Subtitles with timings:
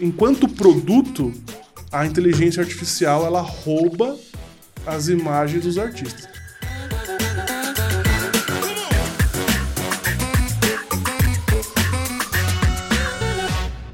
[0.00, 1.32] enquanto produto,
[1.92, 4.16] a inteligência artificial ela rouba
[4.86, 6.28] as imagens dos artistas.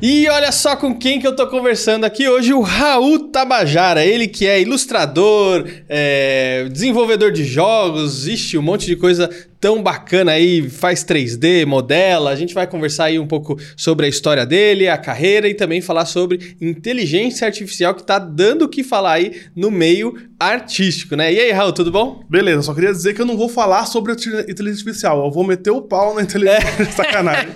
[0.01, 4.29] E olha só com quem que eu tô conversando aqui hoje, o Raul Tabajara, ele
[4.29, 9.29] que é ilustrador, é, desenvolvedor de jogos, ixi, um monte de coisa
[9.61, 12.31] tão bacana aí, faz 3D, modela.
[12.31, 15.81] A gente vai conversar aí um pouco sobre a história dele, a carreira e também
[15.81, 21.33] falar sobre inteligência artificial que tá dando o que falar aí no meio artístico, né?
[21.33, 22.23] E aí, Raul, tudo bom?
[22.29, 25.71] Beleza, só queria dizer que eu não vou falar sobre inteligência artificial, eu vou meter
[25.71, 26.85] o pau na inteligência é.
[26.93, 27.49] sacanagem.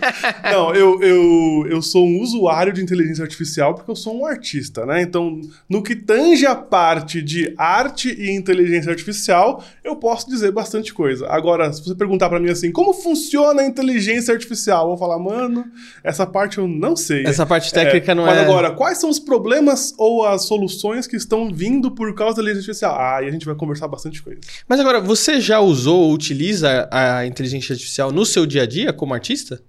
[0.51, 4.87] Não, eu, eu, eu sou um usuário de inteligência artificial porque eu sou um artista,
[4.87, 5.03] né?
[5.03, 10.95] Então, no que tange a parte de arte e inteligência artificial, eu posso dizer bastante
[10.95, 11.29] coisa.
[11.29, 14.83] Agora, se você perguntar para mim assim, como funciona a inteligência artificial?
[14.83, 15.65] Eu vou falar, mano,
[16.03, 17.25] essa parte eu não sei.
[17.27, 18.41] Essa parte técnica é, não mas é.
[18.41, 22.43] Mas agora, quais são os problemas ou as soluções que estão vindo por causa da
[22.43, 22.97] inteligência artificial?
[22.99, 24.41] Ah, e a gente vai conversar bastante coisa.
[24.69, 28.93] Mas agora, você já usou ou utiliza a inteligência artificial no seu dia a dia
[28.93, 29.61] como artista?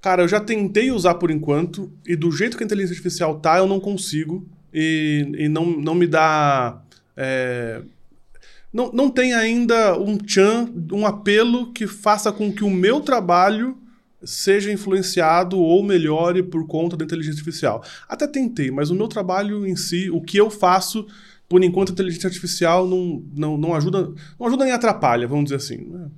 [0.00, 3.58] Cara, eu já tentei usar por enquanto, e do jeito que a inteligência artificial tá,
[3.58, 4.48] eu não consigo.
[4.72, 6.80] E, e não, não me dá.
[7.16, 7.82] É,
[8.72, 13.76] não, não tem ainda um chan, um apelo que faça com que o meu trabalho
[14.22, 17.82] seja influenciado ou melhore por conta da inteligência artificial.
[18.08, 21.06] Até tentei, mas o meu trabalho em si, o que eu faço,
[21.48, 25.56] por enquanto a inteligência artificial não, não, não ajuda, não ajuda nem atrapalha, vamos dizer
[25.56, 25.88] assim.
[25.88, 26.08] Né?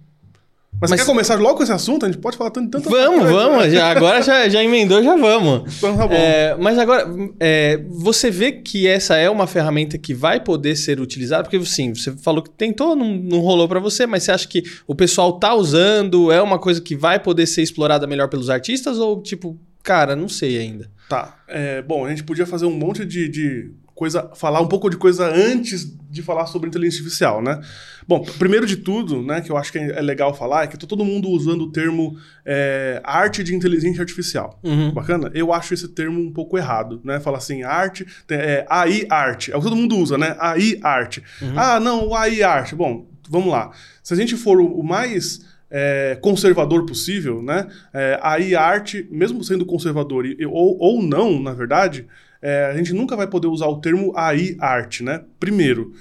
[0.81, 2.05] Mas, Mas, você quer começar logo com esse assunto?
[2.05, 3.33] A gente pode falar tanto tanto Vamos, coisa.
[3.33, 3.73] vamos.
[3.73, 5.77] Já, agora já, já emendou, já vamos.
[5.77, 6.15] Então tá bom.
[6.15, 7.07] É, mas agora,
[7.39, 11.45] é, você vê que essa é uma ferramenta que vai poder ser utilizada?
[11.45, 14.65] Porque, sim, você falou que tentou, não, não rolou para você, mas você acha que
[14.87, 16.33] o pessoal tá usando?
[16.33, 18.99] É uma coisa que vai poder ser explorada melhor pelos artistas?
[18.99, 20.91] Ou, tipo, cara, não sei ainda.
[21.09, 21.37] Tá.
[21.47, 23.71] É, bom, a gente podia fazer um monte de, de
[24.03, 27.61] coisa, falar um pouco de coisa antes de falar sobre inteligência artificial, né?
[28.07, 30.89] Bom, primeiro de tudo, né, que eu acho que é legal falar, é que tá
[30.89, 34.59] todo mundo usando o termo é, arte de inteligência artificial.
[34.65, 34.91] Uhum.
[34.91, 35.31] Bacana?
[35.35, 37.21] Eu acho esse termo um pouco errado, né?
[37.21, 39.53] Fala assim, arte, é, AI arte.
[39.53, 40.35] É o que todo mundo usa, né?
[40.41, 41.23] AI arte.
[41.41, 41.53] Uhum.
[41.55, 42.75] Ah, não, o AI arte.
[42.75, 43.71] Bom, vamos lá.
[44.03, 47.69] Se a gente for o mais é, conservador possível, né?
[47.95, 52.05] É, AI arte, mesmo sendo conservador e, ou, ou não, na verdade,
[52.43, 55.23] é, a gente nunca vai poder usar o termo AI arte, né?
[55.39, 55.95] Primeiro.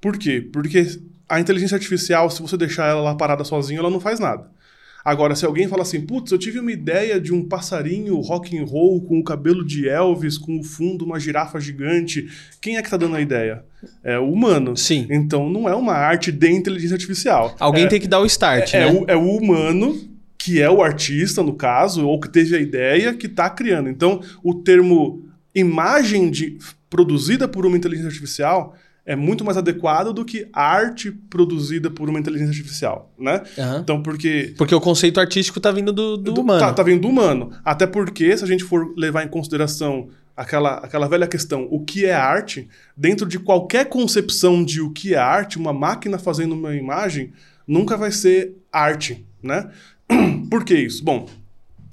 [0.00, 0.46] Por quê?
[0.52, 0.86] Porque
[1.28, 4.54] a inteligência artificial, se você deixar ela lá parada sozinha, ela não faz nada.
[5.02, 8.64] Agora, se alguém fala assim, putz, eu tive uma ideia de um passarinho rock and
[8.64, 12.28] roll com o cabelo de Elvis, com o fundo uma girafa gigante,
[12.60, 13.64] quem é que tá dando a ideia?
[14.02, 14.76] É o humano.
[14.76, 15.06] Sim.
[15.08, 17.54] Então não é uma arte de inteligência artificial.
[17.60, 18.88] Alguém é, tem que dar o start, é, né?
[18.88, 19.96] É o, é o humano
[20.36, 23.88] que é o artista, no caso, ou que teve a ideia, que está criando.
[23.88, 25.25] Então, o termo
[25.56, 26.58] imagem de,
[26.88, 32.18] produzida por uma inteligência artificial é muito mais adequado do que arte produzida por uma
[32.18, 33.42] inteligência artificial, né?
[33.56, 33.78] Uhum.
[33.78, 34.52] Então, porque...
[34.58, 36.58] Porque o conceito artístico está vindo do, do, do humano.
[36.58, 37.52] Tá, tá vindo do humano.
[37.64, 42.04] Até porque, se a gente for levar em consideração aquela, aquela velha questão, o que
[42.04, 46.74] é arte, dentro de qualquer concepção de o que é arte, uma máquina fazendo uma
[46.74, 47.32] imagem
[47.66, 49.70] nunca vai ser arte, né?
[50.50, 51.04] Por que isso?
[51.04, 51.26] Bom,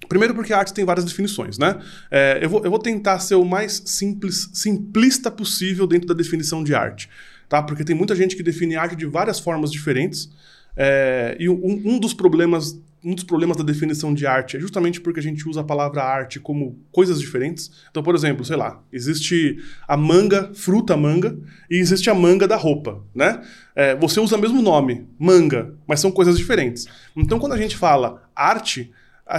[0.07, 1.79] Primeiro porque a arte tem várias definições, né?
[2.11, 6.63] É, eu, vou, eu vou tentar ser o mais simples, simplista possível dentro da definição
[6.63, 7.09] de arte,
[7.47, 7.61] tá?
[7.61, 10.29] Porque tem muita gente que define arte de várias formas diferentes.
[10.75, 15.01] É, e um, um, dos problemas um dos problemas da definição de arte é justamente
[15.01, 17.69] porque a gente usa a palavra arte como coisas diferentes.
[17.91, 21.37] Então, por exemplo, sei lá, existe a manga, fruta manga,
[21.69, 23.41] e existe a manga da roupa, né?
[23.75, 26.87] É, você usa o mesmo nome, manga, mas são coisas diferentes.
[27.15, 28.89] Então, quando a gente fala arte,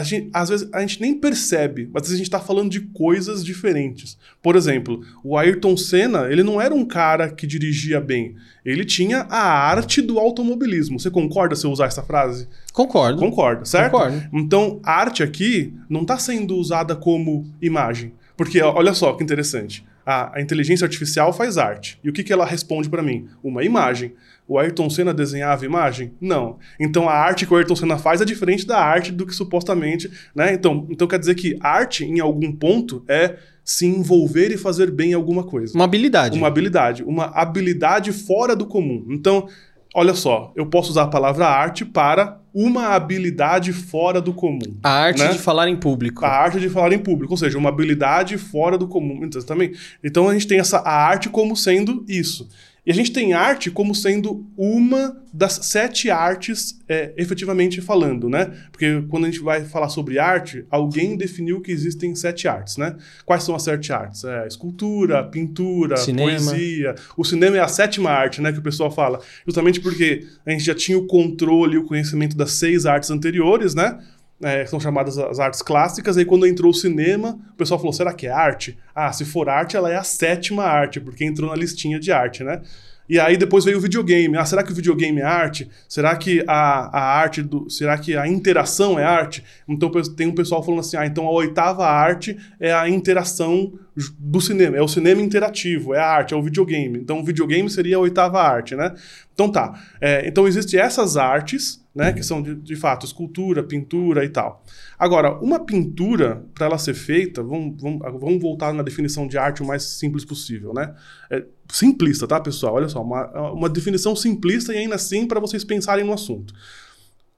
[0.03, 4.19] Gente, às vezes a gente nem percebe, mas a gente está falando de coisas diferentes.
[4.43, 8.35] Por exemplo, o Ayrton Senna, ele não era um cara que dirigia bem.
[8.65, 10.99] Ele tinha a arte do automobilismo.
[10.99, 12.49] Você concorda se eu usar essa frase?
[12.73, 13.19] Concordo.
[13.19, 13.93] Concordo, certo?
[13.93, 14.29] Concordo.
[14.33, 18.13] Então, arte aqui não está sendo usada como imagem.
[18.37, 19.85] Porque, olha só que interessante.
[20.05, 21.99] A, a inteligência artificial faz arte.
[22.03, 23.29] E o que, que ela responde para mim?
[23.43, 24.13] Uma imagem.
[24.47, 26.13] O Ayrton Senna desenhava imagem?
[26.21, 26.59] Não.
[26.79, 30.11] Então a arte que o Ayrton Senna faz é diferente da arte do que supostamente,
[30.35, 30.53] né?
[30.53, 35.15] Então, então quer dizer que arte, em algum ponto, é se envolver e fazer bem
[35.15, 35.75] alguma coisa.
[35.75, 36.37] Uma habilidade.
[36.37, 37.03] Uma habilidade.
[37.03, 39.07] Uma habilidade fora do comum.
[39.09, 39.49] Então,
[39.95, 44.77] olha só, eu posso usar a palavra arte para uma habilidade fora do comum.
[44.83, 45.33] A arte né?
[45.33, 46.25] de falar em público.
[46.25, 49.25] A arte de falar em público, ou seja, uma habilidade fora do comum.
[49.25, 49.73] Então, também,
[50.05, 52.49] então a gente tem essa a arte como sendo isso.
[52.87, 58.53] E a gente tem arte como sendo uma das sete artes, é, efetivamente falando, né?
[58.71, 62.95] Porque quando a gente vai falar sobre arte, alguém definiu que existem sete artes, né?
[63.25, 64.23] Quais são as sete artes?
[64.23, 66.31] É, escultura, pintura, cinema.
[66.31, 66.95] poesia.
[67.17, 68.53] O cinema é a sétima arte, né?
[68.53, 69.19] Que o pessoal fala.
[69.45, 73.75] Justamente porque a gente já tinha o controle e o conhecimento das seis artes anteriores,
[73.75, 73.99] né?
[74.43, 76.17] É, são chamadas as artes clássicas.
[76.17, 78.79] Aí quando entrou o cinema, o pessoal falou: será que é arte?
[78.95, 82.43] Ah, se for arte, ela é a sétima arte, porque entrou na listinha de arte,
[82.43, 82.61] né?
[83.07, 84.37] E aí depois veio o videogame.
[84.37, 85.69] Ah, será que o videogame é arte?
[85.87, 87.69] Será que a, a arte do.
[87.69, 89.45] Será que a interação é arte?
[89.69, 93.73] Então tem um pessoal falando assim: ah, então a oitava arte é a interação
[94.19, 96.99] do cinema, é o cinema interativo, é a arte, é o videogame.
[96.99, 98.95] Então o videogame seria a oitava arte, né?
[99.35, 99.79] Então tá.
[100.01, 102.13] É, então existem essas artes né?
[102.13, 104.65] Que são de, de fato escultura, pintura e tal.
[104.99, 109.63] Agora, uma pintura, para ela ser feita, vamos, vamos, vamos, voltar na definição de arte
[109.63, 110.95] o mais simples possível, né?
[111.31, 112.75] É simplista, tá, pessoal?
[112.75, 116.53] Olha só, uma, uma definição simplista e ainda assim para vocês pensarem no assunto.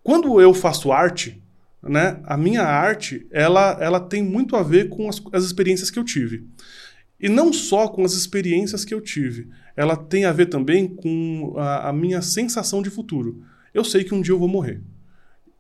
[0.03, 1.43] Quando eu faço arte,
[1.83, 5.99] né, a minha arte, ela, ela tem muito a ver com as, as experiências que
[5.99, 6.47] eu tive.
[7.19, 11.55] E não só com as experiências que eu tive, ela tem a ver também com
[11.57, 13.43] a, a minha sensação de futuro
[13.77, 14.81] eu sei que um dia eu vou morrer.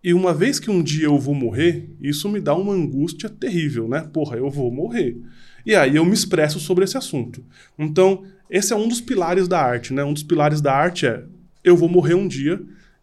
[0.02, 3.86] E uma vez que um dia eu vou morrer, isso me dá uma angústia terrível,
[3.86, 4.08] né?
[4.10, 5.20] Porra, eu vou morrer.
[5.66, 7.44] E aí eu me expresso sobre esse assunto.
[7.78, 10.02] Então, esse é um dos pilares da arte, né?
[10.02, 11.24] Um dos pilares da arte é
[11.62, 12.58] eu vou morrer um dia,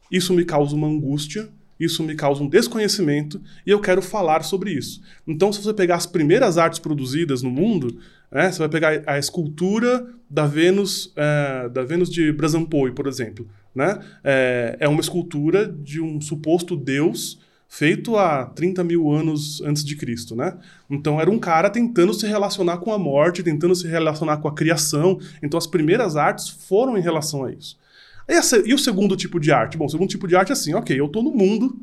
[0.10, 1.48] isso me causa uma angústia,
[1.84, 5.02] isso me causa um desconhecimento e eu quero falar sobre isso.
[5.28, 7.98] Então, se você pegar as primeiras artes produzidas no mundo,
[8.32, 13.48] né, você vai pegar a escultura da Vênus, é, da Vênus de Brazampoi, por exemplo
[13.74, 14.00] né?
[14.24, 19.96] É, é uma escultura de um suposto deus feito há 30 mil anos antes de
[19.96, 20.58] Cristo, né?
[20.90, 24.54] Então era um cara tentando se relacionar com a morte, tentando se relacionar com a
[24.54, 25.20] criação.
[25.42, 27.78] Então as primeiras artes foram em relação a isso.
[28.28, 29.78] E, o segundo tipo de arte?
[29.78, 31.78] Bom, o segundo tipo de arte é assim, ok, eu estou no mundo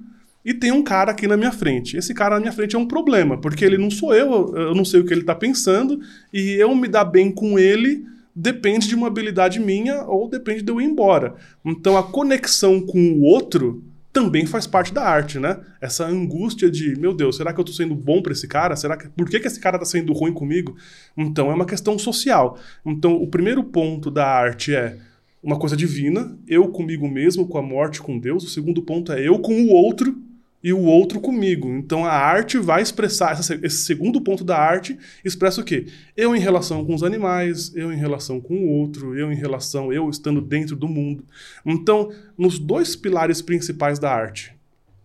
[0.44, 1.96] e tem um cara aqui na minha frente.
[1.96, 4.84] Esse cara na minha frente é um problema, porque ele não sou eu, eu não
[4.84, 6.00] sei o que ele está pensando,
[6.32, 10.70] e eu me dar bem com ele depende de uma habilidade minha ou depende de
[10.70, 11.34] eu ir embora.
[11.64, 13.82] Então a conexão com o outro
[14.12, 15.58] também faz parte da arte, né?
[15.80, 18.74] Essa angústia de, meu Deus, será que eu tô sendo bom para esse cara?
[18.76, 20.76] Será que por que, que esse cara tá sendo ruim comigo?
[21.16, 22.58] Então é uma questão social.
[22.84, 24.98] Então o primeiro ponto da arte é
[25.42, 28.44] uma coisa divina, eu comigo mesmo, com a morte, com Deus.
[28.44, 30.16] O segundo ponto é eu com o outro
[30.62, 31.68] e o outro comigo.
[31.70, 35.86] Então a arte vai expressar, esse segundo ponto da arte expressa o quê?
[36.16, 39.92] Eu em relação com os animais, eu em relação com o outro, eu em relação,
[39.92, 41.24] eu estando dentro do mundo.
[41.64, 44.54] Então, nos dois pilares principais da arte,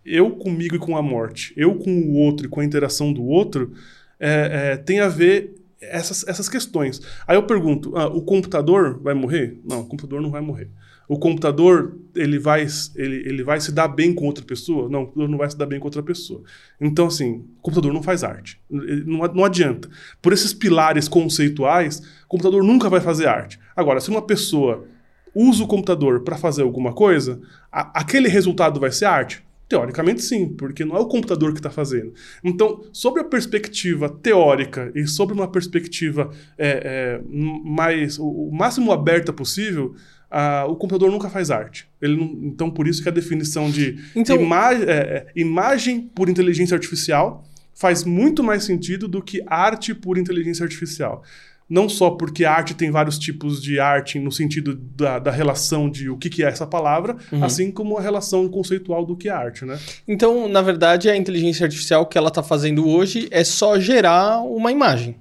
[0.05, 3.23] eu comigo e com a morte, eu com o outro e com a interação do
[3.23, 3.71] outro,
[4.19, 7.01] é, é, tem a ver essas, essas questões.
[7.27, 9.59] Aí eu pergunto, ah, o computador vai morrer?
[9.63, 10.69] Não, o computador não vai morrer.
[11.07, 14.89] O computador ele vai, ele, ele vai se dar bem com outra pessoa?
[14.89, 16.41] Não, o computador não vai se dar bem com outra pessoa.
[16.81, 18.59] Então, assim, o computador não faz arte.
[18.69, 19.87] Não, não adianta.
[20.21, 23.59] Por esses pilares conceituais, o computador nunca vai fazer arte.
[23.75, 24.87] Agora, se uma pessoa
[25.35, 27.39] usa o computador para fazer alguma coisa,
[27.71, 29.45] a, aquele resultado vai ser arte?
[29.67, 32.13] Teoricamente, sim, porque não é o computador que está fazendo.
[32.43, 39.33] Então, sobre a perspectiva teórica e sobre uma perspectiva é, é, mais o máximo aberta
[39.33, 39.95] possível,
[40.25, 41.87] Uh, o computador nunca faz arte.
[42.01, 44.35] Ele não, então, por isso que a definição de então...
[44.35, 50.17] ima é, é, imagem por inteligência artificial faz muito mais sentido do que arte por
[50.17, 51.23] inteligência artificial.
[51.67, 55.89] Não só porque a arte tem vários tipos de arte no sentido da, da relação
[55.89, 57.43] de o que, que é essa palavra, uhum.
[57.43, 59.79] assim como a relação conceitual do que é arte, né?
[60.07, 64.71] Então, na verdade, a inteligência artificial que ela está fazendo hoje é só gerar uma
[64.71, 65.15] imagem,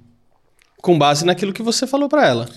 [0.81, 2.49] com base naquilo que você falou para ela.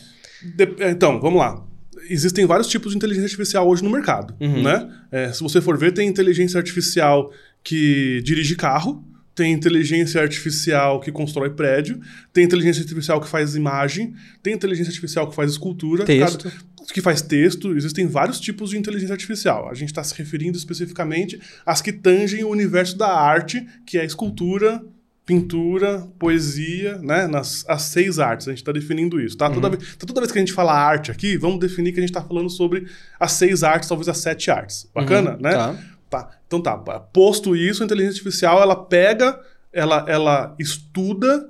[0.55, 1.65] De então, vamos lá
[2.09, 4.62] existem vários tipos de inteligência artificial hoje no mercado, uhum.
[4.62, 4.89] né?
[5.11, 7.31] É, se você for ver, tem inteligência artificial
[7.62, 9.05] que dirige carro,
[9.38, 12.00] tem inteligência artificial que constrói prédio,
[12.33, 16.50] tem inteligência artificial que faz imagem, tem inteligência artificial que faz escultura, texto.
[16.50, 17.76] Cada, que faz texto.
[17.76, 19.71] Existem vários tipos de inteligência artificial.
[19.71, 24.04] A gente está se referindo especificamente às que tangem o universo da arte, que é
[24.04, 24.83] escultura,
[25.25, 27.28] pintura, poesia, né?
[27.28, 28.49] Nas as seis artes.
[28.49, 29.47] A gente está definindo isso, tá?
[29.47, 29.54] Uhum.
[29.54, 32.02] Toda, vez, então, toda vez que a gente fala arte aqui, vamos definir que a
[32.02, 32.88] gente está falando sobre
[33.21, 34.90] as seis artes, talvez as sete artes.
[34.92, 35.52] Bacana, uhum, né?
[35.52, 35.78] Tá.
[36.09, 36.31] Tá.
[36.47, 36.77] Então tá.
[36.77, 39.38] Posto isso, a inteligência artificial ela pega,
[39.73, 41.49] ela, ela estuda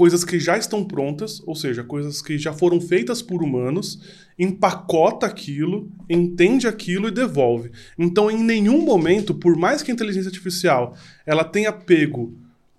[0.00, 4.00] coisas que já estão prontas, ou seja, coisas que já foram feitas por humanos,
[4.38, 7.70] empacota aquilo, entende aquilo e devolve.
[7.98, 10.96] Então, em nenhum momento, por mais que a inteligência artificial
[11.26, 12.34] ela tenha pego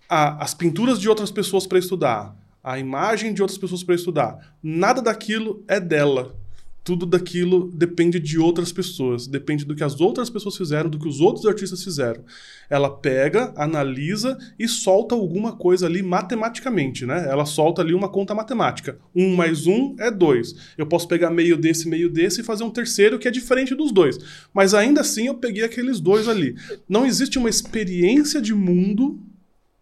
[0.09, 4.55] a, as pinturas de outras pessoas para estudar, a imagem de outras pessoas para estudar.
[4.63, 6.35] Nada daquilo é dela.
[6.83, 11.07] Tudo daquilo depende de outras pessoas, depende do que as outras pessoas fizeram, do que
[11.07, 12.23] os outros artistas fizeram.
[12.69, 17.27] Ela pega, analisa e solta alguma coisa ali matematicamente, né?
[17.29, 18.97] Ela solta ali uma conta matemática.
[19.15, 20.55] Um mais um é dois.
[20.77, 23.91] Eu posso pegar meio desse, meio desse e fazer um terceiro que é diferente dos
[23.91, 24.17] dois.
[24.53, 26.55] Mas ainda assim eu peguei aqueles dois ali.
[26.89, 29.19] Não existe uma experiência de mundo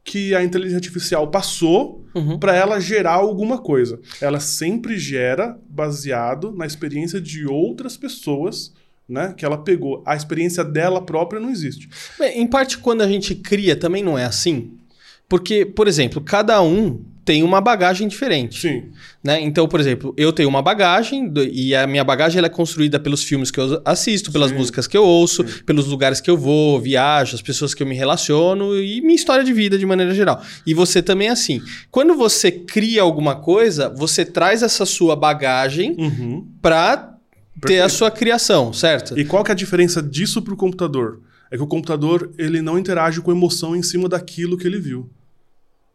[0.09, 2.39] que a inteligência artificial passou uhum.
[2.39, 3.99] para ela gerar alguma coisa.
[4.19, 8.73] Ela sempre gera baseado na experiência de outras pessoas.
[9.07, 10.03] Né, que ela pegou.
[10.05, 11.89] A experiência dela própria não existe.
[12.19, 14.77] Bem, em parte, quando a gente cria, também não é assim?
[15.27, 18.59] Porque, por exemplo, cada um tem uma bagagem diferente.
[18.59, 18.85] Sim.
[19.23, 19.39] Né?
[19.39, 23.51] Então, por exemplo, eu tenho uma bagagem e a minha bagagem é construída pelos filmes
[23.51, 24.57] que eu assisto, pelas Sim.
[24.57, 25.63] músicas que eu ouço, Sim.
[25.63, 29.43] pelos lugares que eu vou, viajo, as pessoas que eu me relaciono e minha história
[29.43, 30.41] de vida de maneira geral.
[30.65, 31.61] E você também é assim.
[31.91, 36.47] Quando você cria alguma coisa, você traz essa sua bagagem uhum.
[36.63, 37.15] para
[37.61, 39.19] ter a sua criação, certo?
[39.19, 41.21] E qual que é a diferença disso para o computador?
[41.51, 45.11] É que o computador ele não interage com emoção em cima daquilo que ele viu.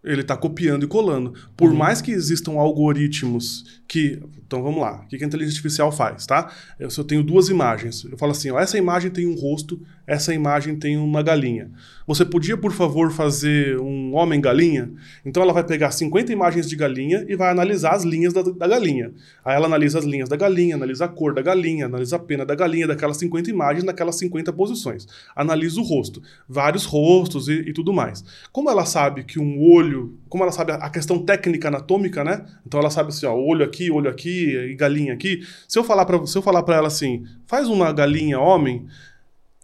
[0.05, 1.33] Ele está copiando e colando.
[1.57, 1.77] Por uhum.
[1.77, 4.21] mais que existam algoritmos que.
[4.47, 5.03] Então vamos lá.
[5.03, 6.53] O que a inteligência artificial faz, tá?
[6.79, 9.81] Eu, se eu tenho duas imagens, eu falo assim: ó, essa imagem tem um rosto,
[10.07, 11.71] essa imagem tem uma galinha.
[12.07, 14.93] Você podia, por favor, fazer um homem-galinha?
[15.25, 18.69] Então ela vai pegar 50 imagens de galinha e vai analisar as linhas da, da,
[18.69, 19.13] galinha.
[19.43, 22.45] Aí ela analisa as linhas da galinha, analisa a cor da galinha, analisa a pena
[22.45, 25.07] da galinha, daquelas 50 imagens, naquelas 50 posições.
[25.35, 28.23] Analisa o rosto, vários rostos e, e tudo mais.
[28.53, 32.45] Como ela sabe que um olho, como ela sabe a questão técnica anatômica, né?
[32.67, 35.41] Então ela sabe assim, ó, olho aqui, olho aqui e galinha aqui.
[35.67, 38.87] Se eu falar para ela assim, faz uma galinha homem,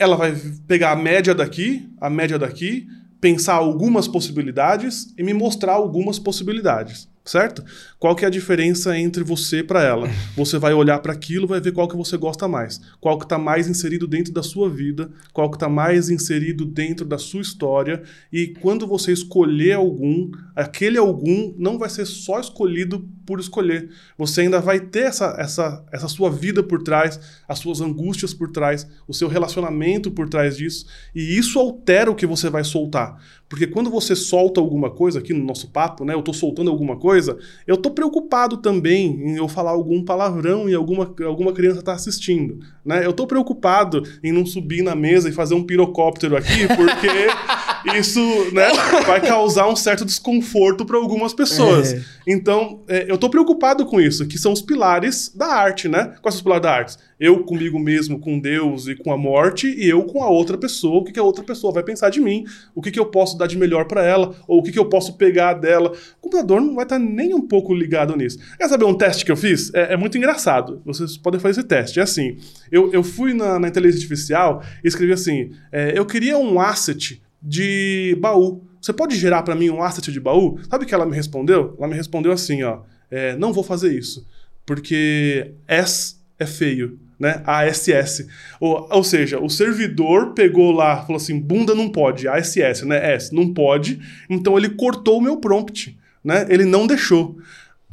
[0.00, 0.34] ela vai
[0.66, 2.88] pegar a média daqui, a média daqui,
[3.20, 7.64] pensar algumas possibilidades e me mostrar algumas possibilidades certo?
[7.98, 10.08] Qual que é a diferença entre você para ela?
[10.36, 13.38] Você vai olhar para aquilo, vai ver qual que você gosta mais, qual que está
[13.38, 18.02] mais inserido dentro da sua vida, qual que está mais inserido dentro da sua história
[18.32, 23.90] e quando você escolher algum, aquele algum não vai ser só escolhido por escolher.
[24.18, 28.50] Você ainda vai ter essa, essa, essa sua vida por trás, as suas angústias por
[28.50, 30.84] trás, o seu relacionamento por trás disso
[31.14, 33.22] e isso altera o que você vai soltar.
[33.48, 36.14] Porque quando você solta alguma coisa aqui no nosso papo, né?
[36.14, 40.74] Eu estou soltando alguma coisa, eu estou preocupado também em eu falar algum palavrão e
[40.74, 42.60] alguma, alguma criança está assistindo.
[42.84, 43.04] Né?
[43.04, 47.08] Eu estou preocupado em não subir na mesa e fazer um pirocóptero aqui, porque
[47.96, 48.20] isso
[48.52, 48.68] né,
[49.06, 51.92] vai causar um certo desconforto para algumas pessoas.
[51.92, 52.02] É.
[52.26, 56.14] Então, é, eu estou preocupado com isso, que são os pilares da arte, né?
[56.20, 56.96] Quais são os pilares da arte?
[57.18, 61.00] Eu comigo mesmo, com Deus e com a morte, e eu com a outra pessoa,
[61.00, 62.44] o que, que a outra pessoa vai pensar de mim,
[62.74, 64.88] o que, que eu posso dar de melhor para ela, ou o que, que eu
[64.88, 65.92] posso pegar dela.
[66.18, 68.38] O computador não vai estar tá nem um pouco ligado nisso.
[68.56, 69.72] Quer saber um teste que eu fiz?
[69.74, 70.80] É, é muito engraçado.
[70.84, 72.00] Vocês podem fazer esse teste.
[72.00, 72.38] É assim:
[72.72, 77.20] eu, eu fui na, na inteligência artificial e escrevi assim: é, eu queria um asset
[77.42, 78.64] de baú.
[78.80, 80.58] Você pode gerar para mim um asset de baú?
[80.68, 81.74] Sabe o que ela me respondeu?
[81.78, 82.80] Ela me respondeu assim, ó.
[83.10, 84.26] É, não vou fazer isso.
[84.64, 87.42] Porque S é feio né?
[87.46, 88.26] ASS.
[88.58, 93.12] Ou, ou seja, o servidor pegou lá, falou assim, bunda não pode, ASS, né?
[93.14, 94.00] S, não pode.
[94.30, 96.46] Então ele cortou o meu prompt, né?
[96.48, 97.36] Ele não deixou.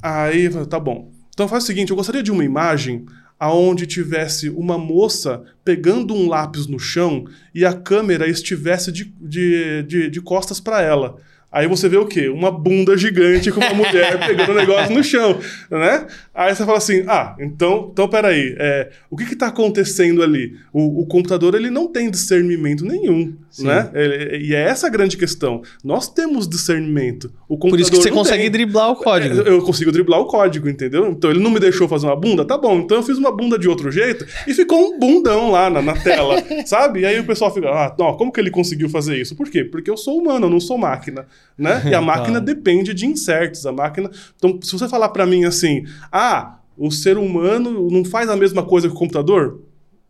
[0.01, 1.11] Aí, tá bom.
[1.33, 3.05] Então faz o seguinte, eu gostaria de uma imagem
[3.39, 9.83] aonde tivesse uma moça pegando um lápis no chão e a câmera estivesse de, de,
[9.83, 11.17] de, de costas para ela.
[11.49, 12.27] Aí você vê o quê?
[12.27, 15.39] Uma bunda gigante com uma mulher pegando o negócio no chão,
[15.71, 16.05] né?
[16.35, 20.55] Aí você fala assim, ah, então, então peraí, é, o que está acontecendo ali?
[20.73, 23.65] O, o, computador ele não tem discernimento nenhum, Sim.
[23.65, 23.89] né?
[23.93, 25.61] Ele, e é essa a grande questão.
[25.83, 27.31] Nós temos discernimento.
[27.47, 28.51] O Por isso que você consegue tem.
[28.51, 29.41] driblar o código.
[29.41, 31.07] É, eu consigo driblar o código, entendeu?
[31.07, 33.57] Então ele não me deixou fazer uma bunda, tá bom, então eu fiz uma bunda
[33.57, 36.35] de outro jeito e ficou um bundão lá na, na tela,
[36.67, 36.99] sabe?
[36.99, 39.33] E aí o pessoal fica, ah, não, como que ele conseguiu fazer isso?
[39.33, 39.63] Por quê?
[39.63, 41.25] Porque eu sou humano, eu não sou máquina
[41.57, 41.83] né?
[41.85, 43.65] E a máquina depende de insertos.
[43.65, 44.09] A máquina.
[44.35, 48.63] Então, se você falar para mim assim, ah, o ser humano não faz a mesma
[48.63, 49.61] coisa que o computador,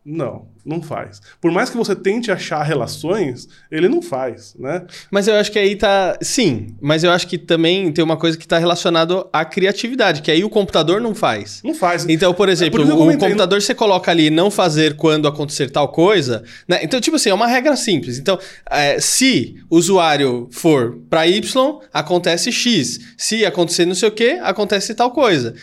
[0.04, 1.20] não, não faz.
[1.40, 4.84] Por mais que você tente achar relações, ele não faz, né?
[5.10, 6.18] Mas eu acho que aí tá.
[6.20, 10.30] Sim, mas eu acho que também tem uma coisa que está relacionada à criatividade, que
[10.30, 11.62] aí o computador não faz.
[11.64, 12.04] Não faz.
[12.06, 16.44] Então, por exemplo, por o computador você coloca ali não fazer quando acontecer tal coisa,
[16.68, 16.80] né?
[16.82, 18.18] Então, tipo assim, é uma regra simples.
[18.18, 18.38] Então,
[18.70, 23.00] é, se o usuário for para Y, acontece X.
[23.16, 25.54] Se acontecer não sei o que, acontece tal coisa.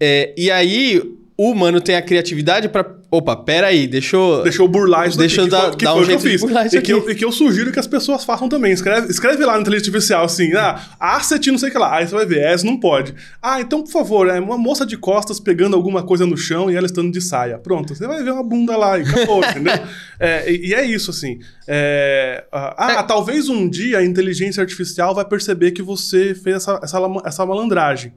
[0.00, 1.02] É, e aí
[1.38, 2.96] o humano tem a criatividade pra.
[3.10, 4.42] Opa, pera aí, deixa eu.
[4.42, 6.02] Deixa eu burlar isso Deixa daqui, eu que dar- foi, que dar um o que
[6.12, 6.40] eu jeito fiz.
[6.40, 8.72] burlar isso E que, eu, e que eu sugiro que as pessoas façam também.
[8.72, 11.96] Escreve, escreve lá no inteligência artificial assim, ah, asset não sei o que lá.
[11.98, 13.14] Aí você vai ver, essa não pode.
[13.40, 16.74] Ah, então, por favor, é uma moça de costas pegando alguma coisa no chão e
[16.74, 17.58] ela estando de saia.
[17.58, 19.74] Pronto, você vai ver uma bunda lá e acabou, entendeu?
[20.18, 21.38] É, e, e é isso, assim.
[21.68, 23.02] É, ah, É.
[23.04, 28.12] talvez um dia a inteligência artificial vai perceber que você fez essa, essa, essa malandragem.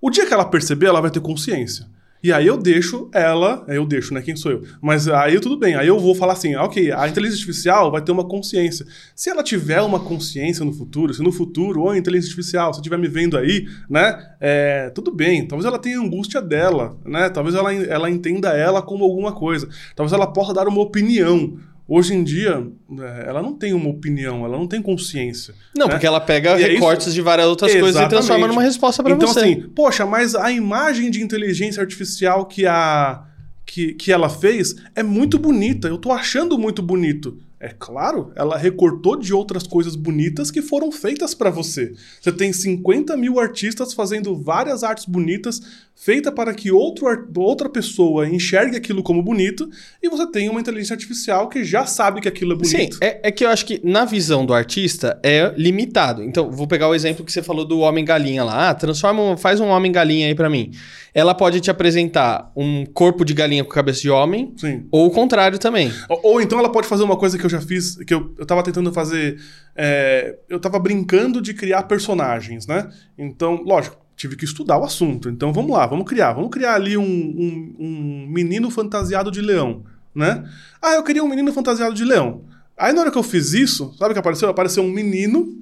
[0.00, 1.86] O dia que ela perceber, ela vai ter consciência.
[2.22, 4.22] E aí eu deixo ela, eu deixo, né?
[4.22, 4.62] Quem sou eu?
[4.80, 8.12] Mas aí tudo bem, aí eu vou falar assim, ok, a inteligência artificial vai ter
[8.12, 8.86] uma consciência.
[9.14, 12.98] Se ela tiver uma consciência no futuro, se no futuro, ou inteligência artificial, se estiver
[12.98, 14.16] me vendo aí, né?
[14.40, 17.28] é, tudo bem, talvez ela tenha a angústia dela, né?
[17.28, 19.68] Talvez ela, ela entenda ela como alguma coisa.
[19.94, 21.58] Talvez ela possa dar uma opinião.
[21.88, 22.66] Hoje em dia,
[22.98, 25.54] é, ela não tem uma opinião, ela não tem consciência.
[25.76, 25.92] Não, né?
[25.92, 28.48] porque ela pega E é recortes de várias outras coisas e transforma Exatamente.
[28.48, 29.40] numa resposta pra então, você.
[29.40, 33.24] assim, poxa, mas a imagem de inteligência artificial que a
[33.66, 35.88] que, que ela fez é muito bonita.
[35.88, 37.38] Eu tô achando muito bonito.
[37.58, 41.94] É claro, ela recortou de outras coisas bonitas que foram feitas pra você.
[42.20, 45.60] Você tem 50 mil artistas fazendo várias artes bonitas,
[45.98, 47.06] feita para que outro,
[47.38, 49.68] outra pessoa enxergue aquilo como bonito,
[50.02, 52.98] e você tem uma inteligência artificial que já sabe que aquilo é Sim, bonito.
[53.00, 56.22] é, é que eu acho que na visão do artista é limitado.
[56.22, 58.68] Então, vou pegar o exemplo que você falou do homem-galinha lá.
[58.68, 60.70] Ah, transforma, um- faz um homem-galinha aí pra mim.
[61.14, 64.84] Ela pode te apresentar um corpo de galinha com cabeça de homem, Sim.
[64.92, 65.90] ou o contrário também.
[66.10, 68.44] Ou, ou então ela pode fazer uma coisa que eu já fiz, que eu, eu
[68.44, 69.38] tava tentando fazer.
[69.74, 72.88] é, eu tava brincando de criar personagens, né?
[73.18, 75.28] Então, lógico, tive que estudar o assunto.
[75.28, 76.32] Então vamos lá, vamos criar.
[76.32, 80.44] Vamos criar ali um, um- um menino fantasiado de leão, né?
[80.80, 82.42] Ah, eu queria um menino fantasiado de leão.
[82.78, 84.48] Aí na hora que eu fiz isso, sabe o que apareceu?
[84.48, 85.54] Apareceu um menino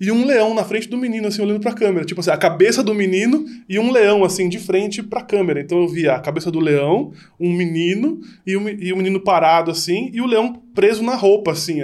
[0.00, 2.06] e um leão na frente do menino, assim, olhando pra câmera.
[2.06, 5.60] Tipo assim, a cabeça do menino e um leão, assim, de frente pra câmera.
[5.60, 9.20] Então eu via a cabeça do leão, um menino e o, me- e o menino
[9.20, 11.80] parado, assim, e o leão preso na roupa, assim.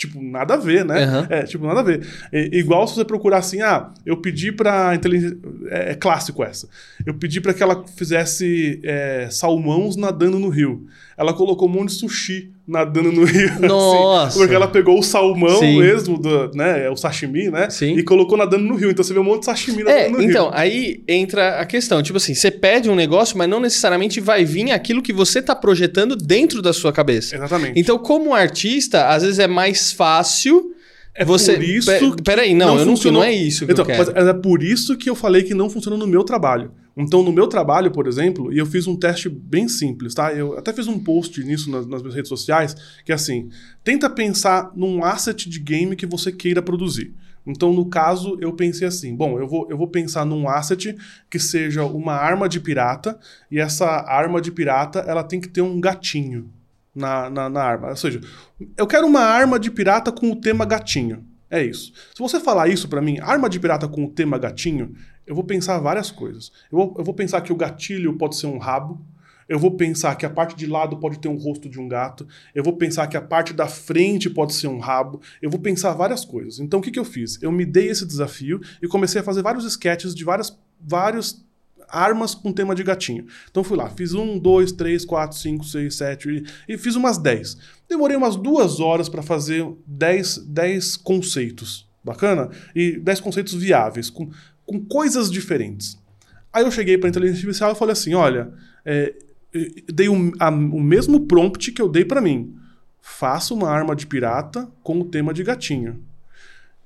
[0.00, 1.04] Tipo, nada a ver, né?
[1.04, 1.26] Aham.
[1.28, 2.06] É, tipo, nada a ver.
[2.32, 5.36] É, igual se você procurar assim, ah, eu pedi pra inteligência.
[5.70, 6.68] É, é clássico essa.
[7.06, 10.86] Eu pedi pra que ela fizesse é, salmões nadando no rio.
[11.16, 13.48] Ela colocou um monte de sushi nadando no rio.
[13.54, 14.36] assim, Nossa.
[14.38, 15.78] porque ela pegou o salmão Sim.
[15.78, 16.90] mesmo, do, né?
[16.90, 17.70] O sashimi, né?
[17.70, 17.96] Sim.
[17.96, 18.90] E colocou nadando no rio.
[18.90, 20.58] Então você vê um monte de sashimi nadando É, no então, rio.
[20.58, 22.02] aí entra a questão.
[22.02, 25.54] Tipo assim, você pede um negócio, mas não necessariamente vai vir aquilo que você tá
[25.54, 27.36] projetando dentro da sua cabeça.
[27.36, 27.78] Exatamente.
[27.78, 30.74] Então, como artista, às vezes é mais fácil.
[31.14, 31.54] É você.
[31.54, 33.22] por isso Pe- que Peraí, não, não eu não, funcionou.
[33.22, 36.06] não é isso que Então, é por isso que eu falei que não funciona no
[36.06, 36.72] meu trabalho.
[36.96, 40.32] Então, no meu trabalho, por exemplo, e eu fiz um teste bem simples, tá?
[40.34, 43.48] Eu até fiz um post nisso nas, nas minhas redes sociais, que é assim:
[43.82, 47.14] tenta pensar num asset de game que você queira produzir.
[47.46, 50.94] Então, no caso, eu pensei assim: bom, eu vou, eu vou pensar num asset
[51.30, 53.18] que seja uma arma de pirata,
[53.50, 56.50] e essa arma de pirata ela tem que ter um gatinho
[57.00, 57.88] na, na, na arma.
[57.88, 58.20] Ou seja,
[58.76, 61.24] eu quero uma arma de pirata com o tema gatinho.
[61.50, 61.92] É isso.
[62.14, 64.94] Se você falar isso pra mim, arma de pirata com o tema gatinho,
[65.26, 66.52] eu vou pensar várias coisas.
[66.70, 69.04] Eu vou, eu vou pensar que o gatilho pode ser um rabo.
[69.48, 72.24] Eu vou pensar que a parte de lado pode ter um rosto de um gato.
[72.54, 75.20] Eu vou pensar que a parte da frente pode ser um rabo.
[75.42, 76.60] Eu vou pensar várias coisas.
[76.60, 77.42] Então o que, que eu fiz?
[77.42, 81.44] Eu me dei esse desafio e comecei a fazer vários sketches de várias, vários
[81.90, 83.26] armas com tema de gatinho.
[83.50, 86.28] Então fui lá, fiz um, dois, três, quatro, cinco, seis, sete
[86.68, 87.56] e, e fiz umas dez.
[87.88, 91.88] Demorei umas duas horas para fazer dez, dez conceitos.
[92.02, 92.48] Bacana?
[92.74, 94.30] E dez conceitos viáveis, com,
[94.64, 95.98] com coisas diferentes.
[96.52, 98.52] Aí eu cheguei para a inteligência artificial e falei assim: olha,
[98.84, 99.14] é,
[99.92, 102.56] dei um- a- o mesmo prompt que eu dei para mim.
[103.02, 106.02] Faça uma arma de pirata com o tema de gatinho.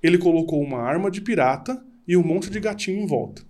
[0.02, 3.42] Ele colocou uma arma de pirata e um monte de gatinho em volta.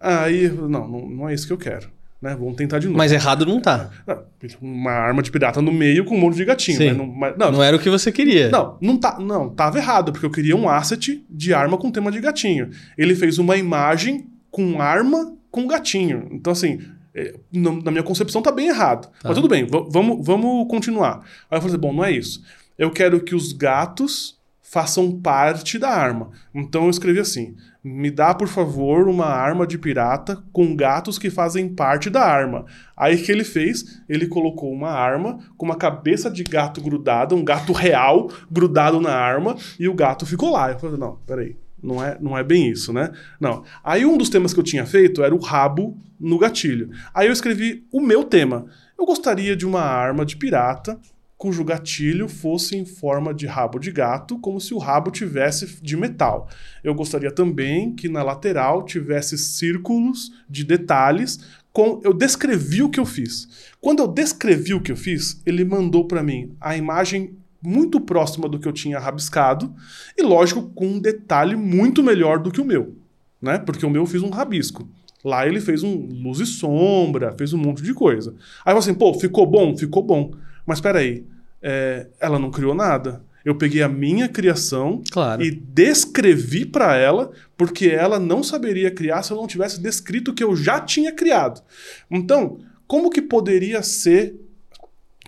[0.00, 1.88] Aí, não, não, não é isso que eu quero.
[2.20, 2.34] Né?
[2.38, 2.98] Vamos tentar de novo.
[2.98, 3.90] Mas errado não tá.
[4.06, 4.22] Não,
[4.60, 6.78] Uma arma de pirata no meio com um monte de gatinho.
[6.78, 8.48] Mas não, mas- não, Não era o que você queria.
[8.50, 12.10] não, não, tá, não, tava errado, porque eu queria um asset de arma com tema
[12.10, 12.70] de gatinho.
[12.96, 16.28] Ele fez uma imagem com arma com gatinho.
[16.32, 16.80] Então, assim,
[17.14, 19.08] é, na minha concepção tá bem errado.
[19.22, 21.22] Mas tudo bem, va- vamos, vamos continuar.
[21.50, 22.42] Aí eu falei assim, bom, não é isso.
[22.76, 26.30] Eu quero que os gatos façam parte da arma.
[26.54, 31.30] Então eu escrevi assim: me dá, por favor, uma arma de pirata com gatos que
[31.30, 32.66] fazem parte da arma.
[32.96, 34.02] Aí que ele fez?
[34.08, 39.12] Ele colocou uma arma com uma cabeça de gato grudada, um gato real grudado na
[39.12, 40.70] arma, e o gato ficou lá.
[40.70, 41.56] Eu falei: não, peraí.
[41.80, 43.12] Não é, não é bem isso, né?
[43.40, 43.62] Não.
[43.84, 46.90] Aí um dos temas que eu tinha feito era o rabo no gatilho.
[47.14, 48.66] Aí eu escrevi o meu tema.
[48.98, 50.98] Eu gostaria de uma arma de pirata
[51.38, 55.96] cujo gatilho fosse em forma de rabo de gato, como se o rabo tivesse de
[55.96, 56.48] metal.
[56.82, 61.38] Eu gostaria também que na lateral tivesse círculos de detalhes
[61.72, 63.70] com, eu descrevi o que eu fiz.
[63.80, 68.48] Quando eu descrevi o que eu fiz, ele mandou para mim a imagem muito próxima
[68.48, 69.72] do que eu tinha rabiscado
[70.16, 72.96] e, lógico, com um detalhe muito melhor do que o meu,
[73.40, 73.58] né?
[73.58, 74.88] Porque o meu eu fiz um rabisco.
[75.24, 78.34] Lá ele fez um luz e sombra, fez um monte de coisa.
[78.64, 79.76] Aí eu assim, pô, ficou bom?
[79.76, 80.32] Ficou bom.
[80.68, 81.24] Mas peraí,
[81.62, 83.24] é, ela não criou nada.
[83.42, 85.42] Eu peguei a minha criação Claro.
[85.42, 90.34] e descrevi para ela, porque ela não saberia criar se eu não tivesse descrito o
[90.34, 91.62] que eu já tinha criado.
[92.10, 94.34] Então, como que poderia ser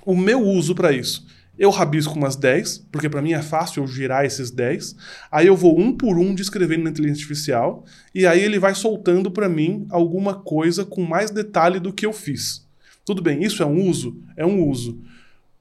[0.05, 1.27] o meu uso para isso?
[1.59, 4.95] Eu rabisco umas 10, porque para mim é fácil eu girar esses 10.
[5.33, 9.31] Aí eu vou um por um descrevendo na inteligência artificial, e aí ele vai soltando
[9.31, 12.69] para mim alguma coisa com mais detalhe do que eu fiz.
[13.07, 14.23] Tudo bem, isso é um uso?
[14.37, 15.01] É um uso.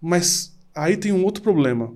[0.02, 1.94] Mas aí tem um outro problema.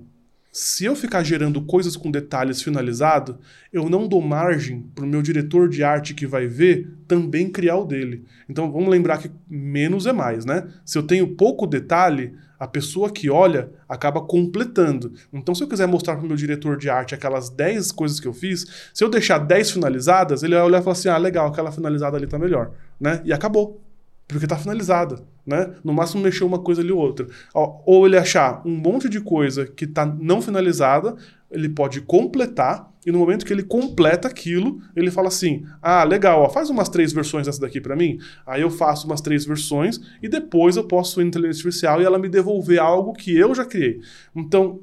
[0.52, 3.40] Se eu ficar gerando coisas com detalhes finalizado,
[3.72, 7.76] eu não dou margem para o meu diretor de arte que vai ver também criar
[7.76, 8.24] o dele.
[8.48, 10.68] Então vamos lembrar que menos é mais, né?
[10.84, 15.12] Se eu tenho pouco detalhe, a pessoa que olha acaba completando.
[15.32, 18.28] Então, se eu quiser mostrar para o meu diretor de arte aquelas 10 coisas que
[18.28, 21.48] eu fiz, se eu deixar 10 finalizadas, ele vai olhar e falar assim: ah, legal,
[21.48, 22.72] aquela finalizada ali tá melhor.
[22.98, 23.20] Né?
[23.24, 23.82] E acabou.
[24.26, 25.74] Porque tá finalizada, né?
[25.84, 27.26] No máximo mexer uma coisa ali ou outra.
[27.52, 31.16] Ou ele achar um monte de coisa que tá não finalizada,
[31.50, 36.42] ele pode completar, e no momento que ele completa aquilo, ele fala assim: ah, legal,
[36.42, 38.18] ó, faz umas três versões dessa daqui para mim.
[38.46, 42.04] Aí eu faço umas três versões, e depois eu posso ir na inteligência artificial e
[42.04, 44.00] ela me devolver algo que eu já criei.
[44.34, 44.80] Então,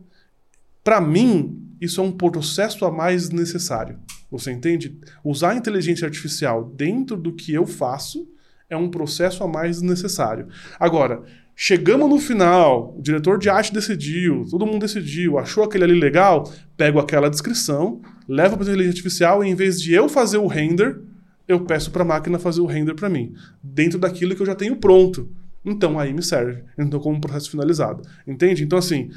[0.84, 4.00] para mim, isso é um processo a mais necessário.
[4.30, 4.98] Você entende?
[5.24, 8.31] Usar a inteligência artificial dentro do que eu faço
[8.72, 10.48] é um processo a mais necessário.
[10.80, 16.00] Agora, chegamos no final, o diretor de arte decidiu, todo mundo decidiu, achou aquele ali
[16.00, 20.38] legal, pego aquela descrição, levo para a inteligência artificial e em vez de eu fazer
[20.38, 21.02] o render,
[21.48, 24.56] eu peço para a máquina fazer o render para mim, dentro daquilo que eu já
[24.56, 25.30] tenho pronto.
[25.66, 28.02] Então aí me serve, então como processo finalizado.
[28.26, 28.64] Entende?
[28.64, 29.12] Então assim,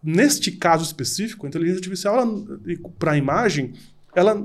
[0.00, 2.24] neste caso específico, a inteligência artificial
[2.96, 3.72] para a imagem,
[4.14, 4.40] ela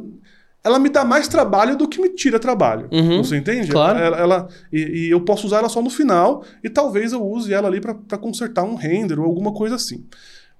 [0.63, 2.89] ela me dá mais trabalho do que me tira trabalho.
[2.91, 3.71] Uhum, Você entende?
[3.71, 3.97] claro.
[3.97, 7.53] Ela, ela- e, e eu posso usar ela só no final e talvez eu use
[7.53, 10.05] ela ali para consertar um render ou alguma coisa assim.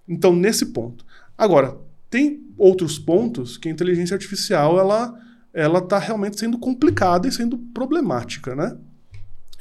[0.08, 1.06] Então, nesse ponto.
[1.38, 1.78] Agora,
[2.10, 5.14] tem outros pontos que a inteligência artificial ela
[5.52, 8.78] ela está realmente sendo complicada e sendo problemática, né?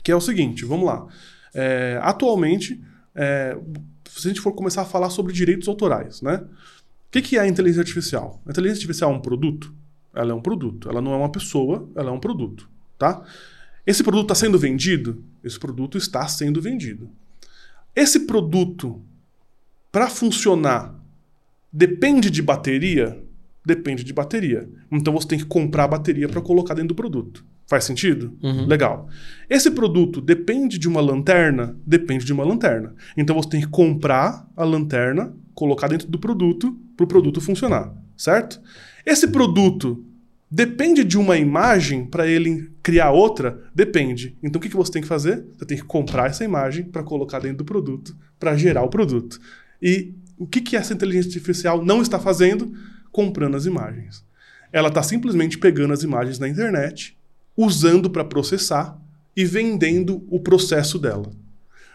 [0.05, 1.07] Que é o seguinte, vamos lá.
[1.55, 2.79] É, atualmente,
[3.15, 3.57] é,
[4.09, 6.43] se a gente for começar a falar sobre direitos autorais, né?
[6.45, 8.41] O que, que é a inteligência artificial?
[8.47, 9.73] A inteligência artificial é um produto?
[10.15, 10.89] Ela é um produto.
[10.89, 12.69] Ela não é uma pessoa, ela é um produto,
[12.99, 13.23] tá?
[13.87, 15.25] Esse produto está sendo vendido?
[15.43, 17.09] Esse produto está sendo vendido.
[17.97, 19.01] Esse produto,
[19.91, 20.95] para funcionar,
[21.73, 23.23] depende de bateria?
[23.65, 24.69] Depende de bateria.
[24.91, 27.45] Então você tem que comprar a bateria para colocar dentro do produto.
[27.67, 28.37] Faz sentido?
[28.43, 28.67] Uhum.
[28.67, 29.09] Legal.
[29.49, 31.77] Esse produto depende de uma lanterna?
[31.87, 32.95] Depende de uma lanterna.
[33.17, 37.95] Então você tem que comprar a lanterna, colocar dentro do produto para o produto funcionar,
[38.17, 38.61] certo?
[39.09, 40.05] Esse produto
[40.51, 43.65] depende de uma imagem para ele criar outra?
[43.75, 44.37] Depende.
[44.43, 45.47] Então o que, que você tem que fazer?
[45.57, 49.41] Você tem que comprar essa imagem para colocar dentro do produto, para gerar o produto.
[49.81, 52.71] E o que, que essa inteligência artificial não está fazendo?
[53.11, 54.23] Comprando as imagens.
[54.71, 57.17] Ela está simplesmente pegando as imagens na internet,
[57.57, 59.01] usando para processar
[59.35, 61.31] e vendendo o processo dela.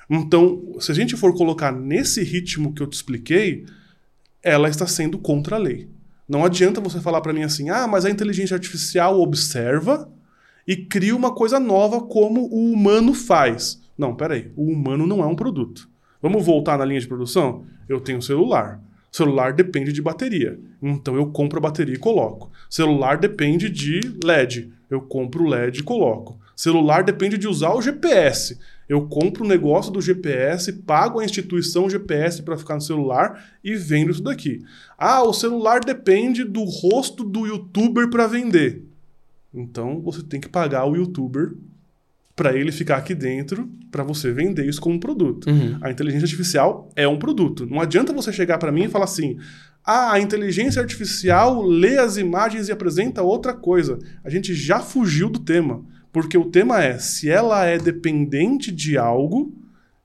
[0.10, 3.67] Então, se a gente for colocar nesse ritmo que eu te expliquei,
[4.41, 5.93] ela está sendo contra a lei.
[6.34, 10.12] Não adianta você falar para mim assim: "Ah, mas a inteligência artificial observa
[10.67, 13.80] e cria uma coisa nova como o humano faz".
[13.96, 15.88] Não, peraí, o humano não é um produto.
[16.19, 17.65] Vamos voltar na linha de produção?
[17.88, 18.82] Eu tenho celular.
[19.12, 20.60] Celular depende de bateria.
[20.82, 22.50] Então eu compro a bateria e coloco.
[22.67, 24.74] Celular depende de LED.
[24.89, 26.39] Eu compro o LED e coloco.
[26.56, 28.58] Celular depende de usar o GPS.
[28.93, 33.75] Eu compro o negócio do GPS, pago a instituição GPS para ficar no celular e
[33.75, 34.63] vendo isso daqui.
[34.95, 38.84] Ah, o celular depende do rosto do youtuber para vender.
[39.51, 41.53] Então você tem que pagar o youtuber
[42.36, 45.49] para ele ficar aqui dentro para você vender isso como um produto.
[45.49, 45.79] Uhum.
[45.82, 47.65] A inteligência artificial é um produto.
[47.65, 49.39] Não adianta você chegar para mim e falar assim:
[49.84, 53.97] "Ah, a inteligência artificial lê as imagens e apresenta outra coisa".
[54.23, 58.97] A gente já fugiu do tema, porque o tema é se ela é dependente de
[58.97, 59.52] algo,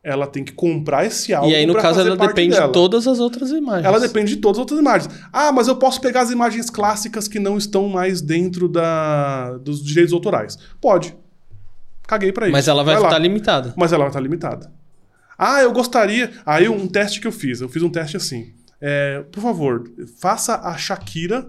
[0.03, 2.66] ela tem que comprar esse algo E aí, no caso, ela depende dela.
[2.68, 3.85] de todas as outras imagens.
[3.85, 5.12] Ela depende de todas as outras imagens.
[5.31, 9.85] Ah, mas eu posso pegar as imagens clássicas que não estão mais dentro da, dos
[9.85, 10.57] direitos autorais.
[10.81, 11.14] Pode.
[12.07, 12.53] Caguei pra isso.
[12.53, 13.09] Mas ela vai lá.
[13.09, 13.75] estar limitada.
[13.77, 14.73] Mas ela vai estar limitada.
[15.37, 16.33] Ah, eu gostaria.
[16.47, 17.61] Aí um teste que eu fiz.
[17.61, 18.55] Eu fiz um teste assim.
[18.81, 19.85] É, por favor,
[20.18, 21.47] faça a Shakira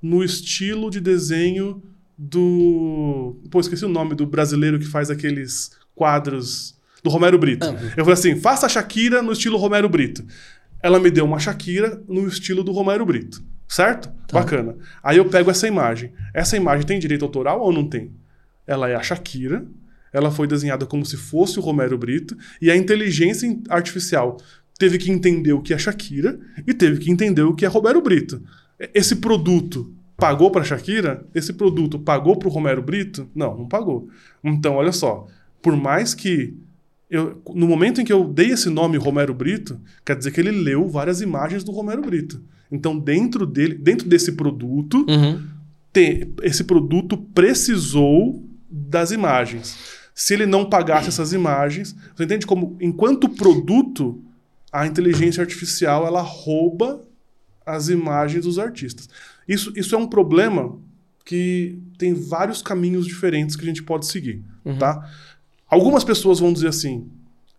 [0.00, 1.82] no estilo de desenho
[2.18, 3.40] do.
[3.50, 6.76] Pô, esqueci o nome do brasileiro que faz aqueles quadros.
[7.00, 7.64] Do Romero Brito.
[7.64, 7.92] Ah.
[7.96, 10.24] Eu falei assim: faça a Shakira no estilo Romero Brito.
[10.82, 13.40] Ela me deu uma Shakira no estilo do Romero Brito.
[13.68, 14.08] Certo?
[14.26, 14.40] Tá.
[14.40, 14.76] Bacana.
[15.00, 16.12] Aí eu pego essa imagem.
[16.34, 18.10] Essa imagem tem direito autoral ou não tem?
[18.66, 19.64] Ela é a Shakira.
[20.12, 22.36] Ela foi desenhada como se fosse o Romero Brito.
[22.60, 24.36] E a inteligência artificial
[24.76, 28.00] teve que entender o que é Shakira e teve que entender o que é Romero
[28.00, 28.42] Brito.
[28.92, 31.24] Esse produto pagou para Shakira?
[31.34, 33.28] Esse produto pagou para o Romero Brito?
[33.34, 34.08] Não, não pagou.
[34.44, 35.26] Então, olha só,
[35.62, 36.54] por mais que
[37.08, 40.50] eu, no momento em que eu dei esse nome Romero Brito, quer dizer que ele
[40.50, 42.42] leu várias imagens do Romero Brito.
[42.70, 45.42] Então, dentro dele, dentro desse produto, Uhum.
[45.92, 49.96] tem- esse produto precisou das imagens.
[50.14, 54.20] Se ele não pagasse essas imagens, você entende como, enquanto produto,
[54.70, 57.00] a inteligência artificial ela rouba
[57.64, 59.08] as imagens dos artistas.
[59.48, 60.78] Isso, isso é um problema
[61.24, 64.44] que tem vários caminhos diferentes que a gente pode seguir,
[64.78, 65.10] tá?
[65.68, 67.10] Algumas pessoas vão dizer assim,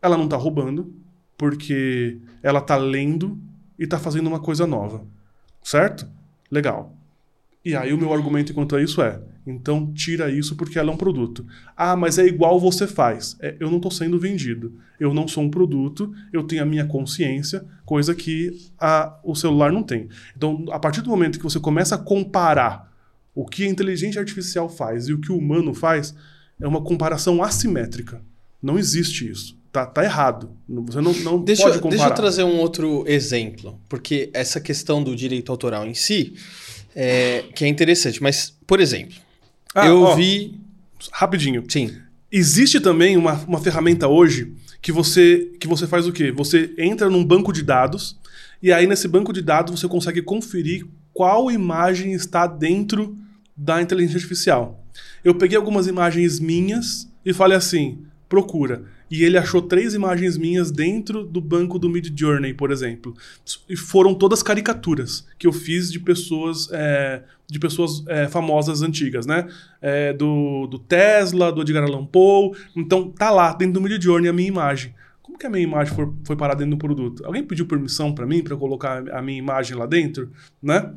[0.02, 0.94] ela não está roubando,
[1.38, 3.40] porque ela está lendo
[3.78, 5.06] e está fazendo uma coisa nova,
[5.64, 6.08] certo?
[6.52, 6.96] Legal.
[7.64, 9.22] E aí o meu argumento quanto a isso é,
[9.52, 11.46] então tira isso porque ela é um produto.
[11.76, 13.36] Ah, mas é igual você faz.
[13.42, 14.74] É, eu não estou sendo vendido.
[15.00, 19.72] Eu não sou um produto, eu tenho a minha consciência, coisa que a, o celular
[19.72, 20.10] não tem.
[20.36, 22.90] Então, a partir do momento que você começa a comparar
[23.34, 26.14] o que a inteligência artificial faz e o que o humano faz,
[26.60, 28.22] é uma comparação assimétrica.
[28.62, 29.58] Não existe isso.
[29.72, 30.50] Tá, tá errado.
[30.68, 32.00] Você não, não Deixa, pode eu- comparar.
[32.00, 36.34] deixa eu trazer um outro exemplo, porque essa questão do direito autoral em si,
[36.96, 38.22] é, que é interessante.
[38.22, 39.16] Mas, por exemplo,
[39.74, 40.60] Ah, eu ó, vi.
[41.12, 41.64] Rapidinho.
[41.68, 41.96] Sim.
[42.32, 46.32] Existe também uma, uma ferramenta hoje que você, que você faz o quê?
[46.32, 48.20] Você entra num banco de dados
[48.62, 53.18] e aí nesse banco de dados você consegue conferir qual imagem está dentro
[53.56, 54.84] da inteligência artificial.
[55.24, 58.84] Eu peguei algumas imagens minhas e falei assim, procura.
[59.10, 63.16] E ele achou três imagens minhas dentro do banco do Mid Journey, por exemplo.
[63.68, 69.26] E foram todas caricaturas que eu fiz de pessoas, é, de pessoas é, famosas antigas,
[69.26, 69.48] né?
[69.82, 72.52] É, do, do Tesla, do Edgar Allan Poe.
[72.76, 74.94] Então tá lá dentro do Mid Journey a minha imagem.
[75.24, 77.26] Como que a minha imagem foi, foi parar dentro do produto?
[77.26, 80.94] Alguém pediu permissão para mim para colocar a minha imagem lá dentro, né?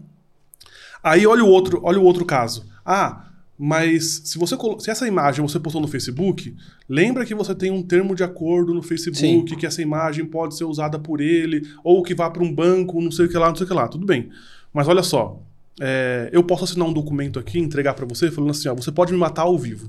[1.02, 2.70] Aí olha o outro, olha o outro caso.
[2.84, 3.31] Ah,
[3.64, 6.52] mas se você se essa imagem você postou no Facebook,
[6.88, 10.64] lembra que você tem um termo de acordo no Facebook que essa imagem pode ser
[10.64, 13.54] usada por ele ou que vá para um banco, não sei o que lá, não
[13.54, 13.86] sei o que lá.
[13.86, 14.30] Tudo bem.
[14.74, 15.40] Mas olha só,
[15.80, 19.12] é, eu posso assinar um documento aqui, entregar para você, falando assim, ó, você pode
[19.12, 19.88] me matar ao vivo.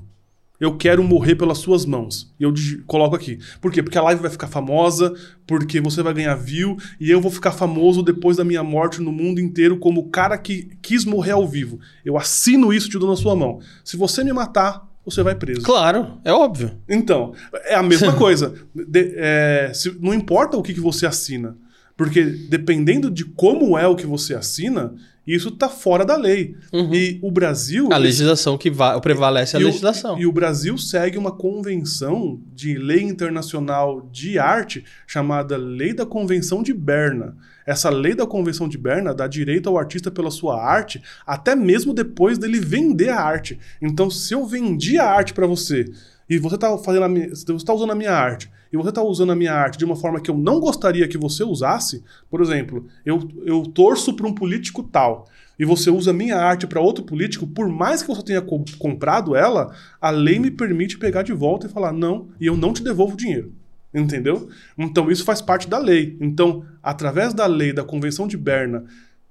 [0.64, 2.32] Eu quero morrer pelas suas mãos.
[2.40, 2.52] E eu
[2.86, 3.38] coloco aqui.
[3.60, 3.82] Por quê?
[3.82, 5.12] Porque a live vai ficar famosa,
[5.46, 9.12] porque você vai ganhar view, e eu vou ficar famoso depois da minha morte no
[9.12, 11.78] mundo inteiro como o cara que quis morrer ao vivo.
[12.04, 13.60] Eu assino isso te dou na sua mão.
[13.84, 15.60] Se você me matar, você vai preso.
[15.62, 16.78] Claro, é óbvio.
[16.88, 17.34] Então,
[17.66, 18.54] é a mesma coisa.
[18.74, 21.56] De- é, se- não importa o que, que você assina.
[21.96, 24.94] Porque dependendo de como é o que você assina,
[25.26, 26.54] isso tá fora da lei.
[26.92, 27.88] E o Brasil.
[27.92, 30.18] A legislação que va- prevalece é a e o- legislação.
[30.18, 36.62] E o Brasil segue uma convenção de lei internacional de arte chamada Lei da Convenção
[36.62, 37.36] de Berna.
[37.66, 41.94] Essa lei da Convenção de Berna dá direito ao artista pela sua arte, até mesmo
[41.94, 43.58] depois dele vender a arte.
[43.80, 45.90] Então, se eu vendi a arte para você
[46.28, 49.32] e você está fazendo minha, você está usando a minha arte e você está usando
[49.32, 52.86] a minha arte de uma forma que eu não gostaria que você usasse, por exemplo,
[53.04, 55.26] eu, eu torço para um político tal
[55.58, 58.64] e você usa a minha arte para outro político, por mais que você tenha co-
[58.78, 62.72] comprado ela, a lei me permite pegar de volta e falar não, e eu não
[62.72, 63.52] te devolvo o dinheiro.
[63.94, 64.48] Entendeu?
[64.76, 66.16] Então isso faz parte da lei.
[66.20, 68.84] Então, através da lei da Convenção de Berna,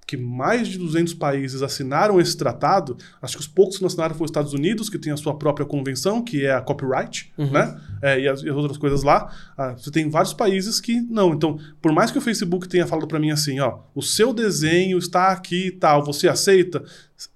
[0.06, 4.13] que mais de 200 países assinaram esse tratado, acho que os poucos que não assinaram
[4.13, 7.80] foram os Estados Unidos, que tem a sua própria convenção, que é a copyright, né?
[8.02, 9.32] É, e, as, e as outras coisas lá.
[9.58, 11.34] Ah, você tem vários países que não.
[11.34, 14.98] Então, por mais que o Facebook tenha falado para mim assim, ó, o seu desenho
[14.98, 16.84] está aqui e tal, você aceita?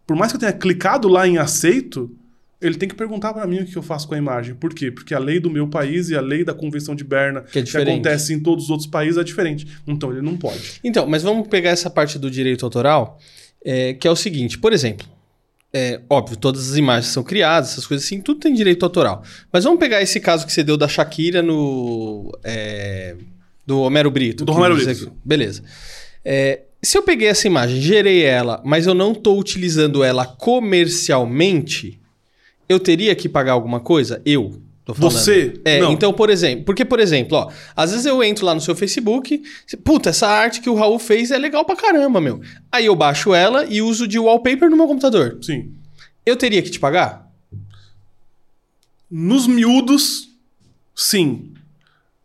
[0.06, 2.12] Por mais que eu tenha clicado lá em aceito,
[2.62, 4.56] ele tem que perguntar para mim o que eu faço com a imagem.
[4.56, 4.92] Por quê?
[4.92, 7.62] Porque a lei do meu país e a lei da Convenção de Berna, Que é
[7.62, 7.90] diferente.
[7.92, 9.68] acontece em todos os outros países, é diferente.
[9.86, 10.80] Então ele não pode.
[10.84, 13.20] Então, mas vamos pegar essa parte do direito autoral,
[13.64, 15.06] é, que é o seguinte, por exemplo,
[15.74, 19.22] é, óbvio, todas as imagens são criadas, essas coisas assim, tudo tem direito autoral.
[19.52, 22.32] Mas vamos pegar esse caso que você deu da Shakira no.
[22.44, 23.16] é,
[23.66, 24.46] do Homero Brito.
[24.46, 25.14] Do que você- Brito.
[25.24, 25.62] Beleza.
[26.24, 32.00] É, se eu peguei essa imagem, gerei ela, mas eu não estou utilizando ela comercialmente,
[32.68, 34.22] eu teria que pagar alguma coisa?
[34.26, 34.62] Eu.
[34.96, 35.60] Você?
[35.66, 35.92] É, Não.
[35.92, 39.44] então, por exemplo, porque, por exemplo, ó, às vezes eu entro lá no seu Facebook,
[39.84, 42.40] puta, essa arte que o Raul fez é legal pra caramba, meu.
[42.72, 45.40] Aí eu baixo ela e uso de wallpaper no meu computador.
[45.42, 45.74] Sim.
[46.26, 47.30] Eu teria que te pagar?
[49.10, 50.30] Nos miúdos,
[50.96, 51.54] sim.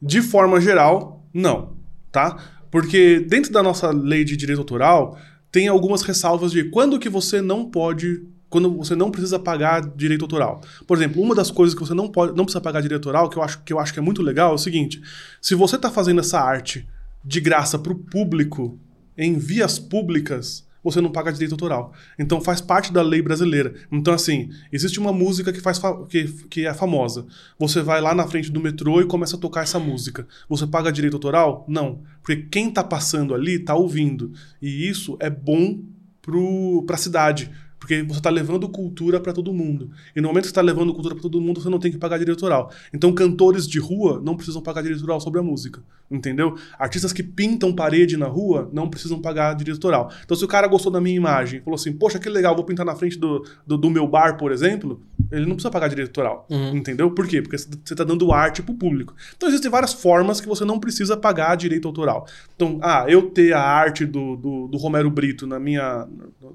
[0.00, 1.76] De forma geral, não,
[2.10, 2.36] tá?
[2.70, 5.18] Porque dentro da nossa lei de direito autoral,
[5.50, 10.26] tem algumas ressalvas de quando que você não pode quando você não precisa pagar direito
[10.26, 10.60] autoral.
[10.86, 13.38] Por exemplo, uma das coisas que você não pode, não precisa pagar direito autoral, que
[13.38, 15.00] eu acho que eu acho que é muito legal, é o seguinte:
[15.40, 16.86] se você está fazendo essa arte
[17.24, 18.78] de graça para o público
[19.16, 21.94] em vias públicas, você não paga direito autoral.
[22.18, 23.72] Então faz parte da lei brasileira.
[23.90, 27.24] Então, assim, existe uma música que, faz que, que é famosa.
[27.58, 30.26] Você vai lá na frente do metrô e começa a tocar essa música.
[30.46, 31.64] Você paga direito autoral?
[31.66, 32.02] Não.
[32.22, 34.30] Porque quem está passando ali está ouvindo.
[34.60, 35.78] E isso é bom
[36.86, 37.50] para a cidade.
[37.82, 39.90] Porque você está levando cultura para todo mundo.
[40.14, 41.98] E no momento que você está levando cultura para todo mundo, você não tem que
[41.98, 42.70] pagar direito autoral.
[42.94, 45.82] Então, cantores de rua não precisam pagar direito autoral sobre a música.
[46.08, 46.56] Entendeu?
[46.78, 50.12] Artistas que pintam parede na rua não precisam pagar direito autoral.
[50.24, 52.86] Então, se o cara gostou da minha imagem falou assim: Poxa, que legal, vou pintar
[52.86, 55.00] na frente do, do, do meu bar, por exemplo,
[55.32, 56.46] ele não precisa pagar direito autoral.
[56.50, 56.76] Uhum.
[56.76, 57.10] Entendeu?
[57.10, 57.42] Por quê?
[57.42, 59.14] Porque você está dando arte para o público.
[59.36, 62.26] Então, existem várias formas que você não precisa pagar direito autoral.
[62.54, 66.06] Então, ah, eu ter a arte do, do, do Romero Brito na minha,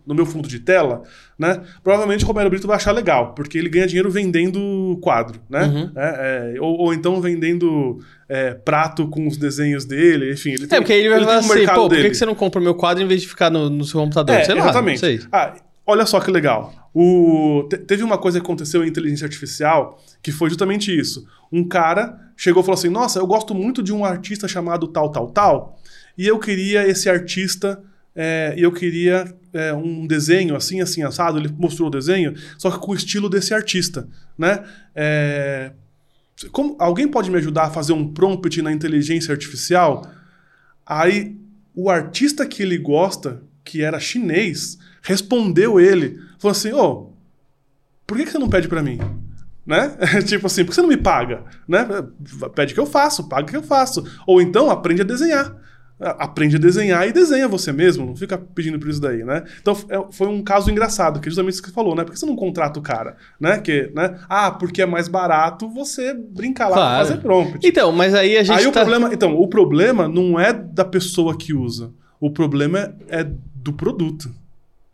[0.06, 1.04] no meu fundo de tela
[1.38, 1.62] né?
[1.84, 5.66] Provavelmente o Romero Brito vai achar legal, porque ele ganha dinheiro vendendo quadro, né?
[5.66, 5.92] Uhum.
[5.96, 10.52] É, é, ou, ou, então vendendo é, prato com os desenhos dele, enfim.
[10.52, 12.60] Ele é, tem, é, porque ele vai falar assim, pô, por que, você não compra
[12.60, 14.36] o meu quadro em vez de ficar no, no seu computador?
[14.36, 15.00] É, sei lá, exatamente.
[15.00, 15.20] sei.
[15.32, 15.54] Ah,
[15.86, 16.74] olha só que legal.
[17.00, 21.28] O, te, teve uma coisa que aconteceu em inteligência artificial que foi justamente isso.
[21.52, 25.12] Um cara chegou e falou assim, nossa, eu gosto muito de um artista chamado tal,
[25.12, 25.80] tal, tal,
[26.18, 27.80] e eu queria esse artista
[28.16, 31.38] é, eu queria é, um desenho assim, assim, assado.
[31.38, 34.64] Ele mostrou o desenho, só que com o estilo desse artista, né?
[34.96, 35.72] É,
[36.52, 40.02] como, alguém pode me ajudar a fazer um prompt na inteligência artificial?
[40.84, 41.38] Aí
[41.76, 47.14] o artista que ele gosta, que era chinês, respondeu ele, falou assim, ô, oh,
[48.06, 48.98] por que, que você não pede para mim?
[49.66, 49.98] Né?
[50.26, 51.44] tipo assim, por que você não me paga?
[51.68, 51.86] Né?
[52.56, 54.06] Pede que eu faço, paga que eu faço.
[54.26, 55.54] Ou então aprende a desenhar
[56.00, 59.44] aprende a desenhar e desenha você mesmo, não fica pedindo por isso daí, né?
[59.60, 62.04] Então é, foi um caso engraçado, que é justamente isso que você falou, né?
[62.04, 63.58] Por que você não contrata o cara, né?
[63.58, 64.20] Que, né?
[64.30, 67.08] Ah, porque é mais barato você brincar lá claro.
[67.08, 67.68] fazer prompt.
[67.68, 68.70] Então, mas aí a gente Aí tá...
[68.70, 71.92] o problema, então, o problema não é da pessoa que usa.
[72.20, 73.24] O problema é,
[73.56, 74.34] do produto.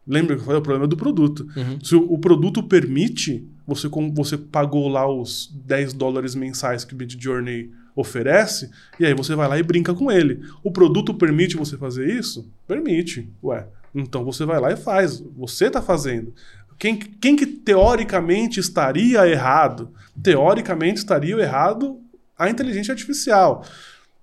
[0.06, 0.60] Lembra que eu falei?
[0.60, 1.48] O problema é do produto.
[1.56, 1.80] Uhum.
[1.82, 6.98] Se o, o, produto permite, você, você pagou lá os 10 dólares mensais que o
[6.98, 10.42] Midjourney oferece, e aí você vai lá e brinca com ele.
[10.64, 12.52] O produto permite você fazer isso?
[12.68, 13.30] Permite.
[13.44, 15.24] Ué, então você vai lá e faz.
[15.38, 16.34] Você está fazendo.
[16.78, 19.94] Quem, quem que teoricamente estaria errado?
[20.22, 22.02] Teoricamente estaria errado
[22.38, 23.64] a inteligência artificial.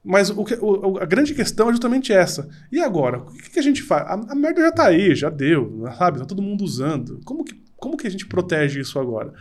[0.03, 2.49] Mas o o, a grande questão é justamente essa.
[2.73, 3.19] E agora?
[3.19, 4.03] O que, que a gente faz?
[4.07, 6.19] A, a, merda já está aí, já deu, sabe?
[6.19, 7.21] Tá todo mundo usando.
[7.25, 9.33] Como que, como que a gente protege isso agora?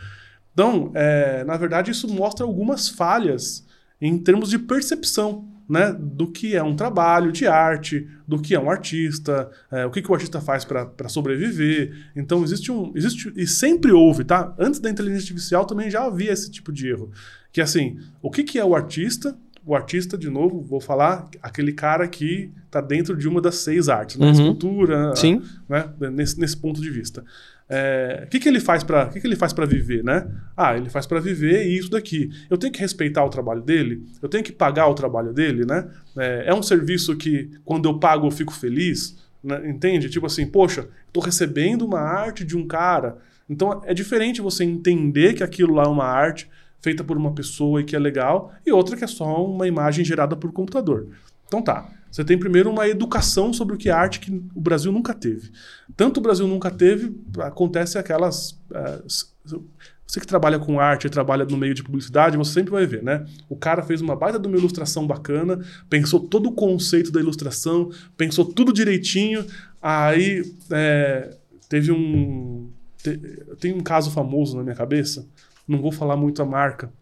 [0.52, 3.66] Então, é, na verdade, isso mostra algumas falhas
[4.00, 8.60] em termos de percepção né, do que é um trabalho de arte, do que é
[8.60, 12.10] um artista, é, o que, que o artista faz para sobreviver.
[12.16, 12.92] Então existe um.
[12.96, 14.52] Existe, e sempre houve, tá?
[14.58, 17.12] Antes da inteligência artificial também já havia esse tipo de erro.
[17.52, 19.38] Que assim, o que, que é o artista?
[19.64, 23.88] O artista, de novo, vou falar, aquele cara que está dentro de uma das seis
[23.88, 24.26] artes, né?
[24.26, 24.32] Uhum.
[24.32, 25.42] Escultura, Sim.
[25.68, 25.88] Né?
[26.10, 27.24] Nesse, nesse ponto de vista.
[27.72, 30.26] É, o que, que ele faz para que, que ele faz para viver, né?
[30.56, 32.28] Ah, ele faz para viver isso daqui.
[32.50, 34.04] Eu tenho que respeitar o trabalho dele.
[34.20, 35.88] Eu tenho que pagar o trabalho dele, né?
[36.18, 39.70] É, é um serviço que quando eu pago eu fico feliz, né?
[39.70, 40.10] entende?
[40.10, 43.18] Tipo assim, poxa, estou recebendo uma arte de um cara.
[43.48, 47.80] Então é diferente você entender que aquilo lá é uma arte feita por uma pessoa
[47.80, 51.08] e que é legal, e outra que é só uma imagem gerada por computador.
[51.46, 51.90] Então tá.
[52.10, 55.52] Você tem primeiro uma educação sobre o que é arte que o Brasil nunca teve.
[55.96, 58.58] Tanto o Brasil nunca teve, acontece aquelas.
[58.70, 59.62] Uh,
[60.10, 63.24] você que trabalha com arte, trabalha no meio de publicidade, você sempre vai ver, né?
[63.48, 67.90] O cara fez uma baita de uma ilustração bacana, pensou todo o conceito da ilustração,
[68.16, 69.46] pensou tudo direitinho,
[69.80, 71.36] aí é,
[71.68, 72.70] teve um.
[73.00, 73.16] Te,
[73.60, 75.28] tem um caso famoso na minha cabeça,
[75.70, 76.92] não vou falar muito a marca,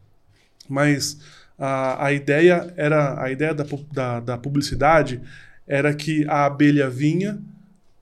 [0.68, 1.18] mas
[1.58, 5.20] a, a ideia era a ideia da, da, da, publicidade
[5.66, 7.40] era que a abelha vinha,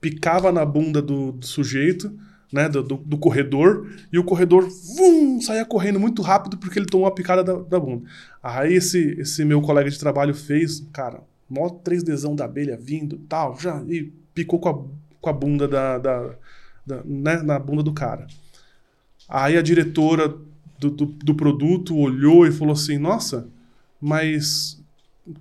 [0.00, 2.12] picava na bunda do, do sujeito,
[2.52, 6.86] né, do, do, do, corredor, e o corredor vum, saía correndo muito rápido porque ele
[6.86, 8.08] tomou a picada da, da bunda.
[8.42, 13.58] Aí esse, esse meu colega de trabalho fez, cara, mó 3Dzão da abelha vindo tal,
[13.58, 14.84] já, e picou com a,
[15.20, 16.34] com a bunda da, da,
[16.86, 18.26] da né, na bunda do cara.
[19.28, 20.32] Aí a diretora
[20.78, 23.48] do, do, do produto olhou e falou assim: Nossa,
[24.00, 24.82] mas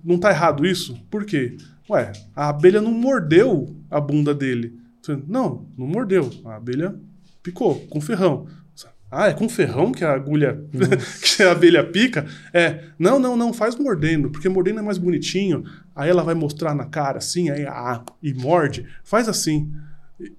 [0.04, 0.98] não tá errado isso?
[1.10, 1.56] Por quê?
[1.88, 4.78] Ué, a abelha não mordeu a bunda dele.
[5.28, 6.28] Não, não mordeu.
[6.44, 6.98] A abelha
[7.46, 8.48] Picou, com ferrão.
[9.08, 10.64] Ah, é com ferrão que a agulha,
[11.22, 12.26] que a abelha pica?
[12.52, 15.62] É, não, não, não, faz mordendo, porque mordendo é mais bonitinho.
[15.94, 18.84] Aí ela vai mostrar na cara assim, aí ah, e morde.
[19.04, 19.72] Faz assim.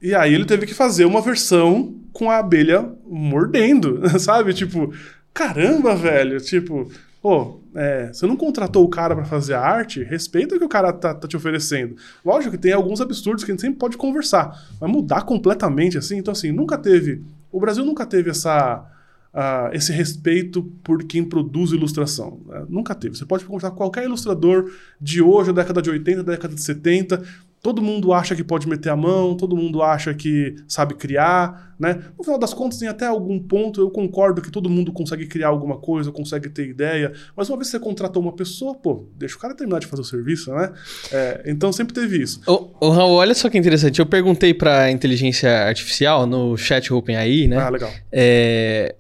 [0.02, 4.54] E, aí ele teve que fazer uma versão com a abelha mordendo, sabe?
[4.54, 4.92] Tipo,
[5.34, 10.56] caramba, velho, tipo, pô, é, você não contratou o cara para fazer a arte, respeita
[10.56, 11.96] o que o cara tá, tá, te oferecendo.
[12.26, 16.18] Lógico que tem alguns absurdos que a gente sempre pode conversar, mas mudar completamente assim,
[16.18, 18.86] então assim, nunca teve o Brasil nunca teve essa,
[19.34, 22.40] uh, esse respeito por quem produz ilustração.
[22.46, 22.66] Né?
[22.70, 23.18] Nunca teve.
[23.18, 27.24] Você pode perguntar qualquer ilustrador de hoje, da década de 80, da década de 70,
[27.68, 32.02] todo mundo acha que pode meter a mão, todo mundo acha que sabe criar, né?
[32.18, 35.50] No final das contas, em até algum ponto, eu concordo que todo mundo consegue criar
[35.50, 39.36] alguma coisa, consegue ter ideia, mas uma vez que você contratou uma pessoa, pô, deixa
[39.36, 40.72] o cara terminar de fazer o serviço, né?
[41.12, 42.40] É, então sempre teve isso.
[42.48, 44.00] Ô, ô, Raul, olha só que interessante.
[44.00, 47.58] Eu perguntei pra inteligência artificial no chat OpenAI, né?
[47.58, 47.92] Ah, legal.
[48.10, 48.96] É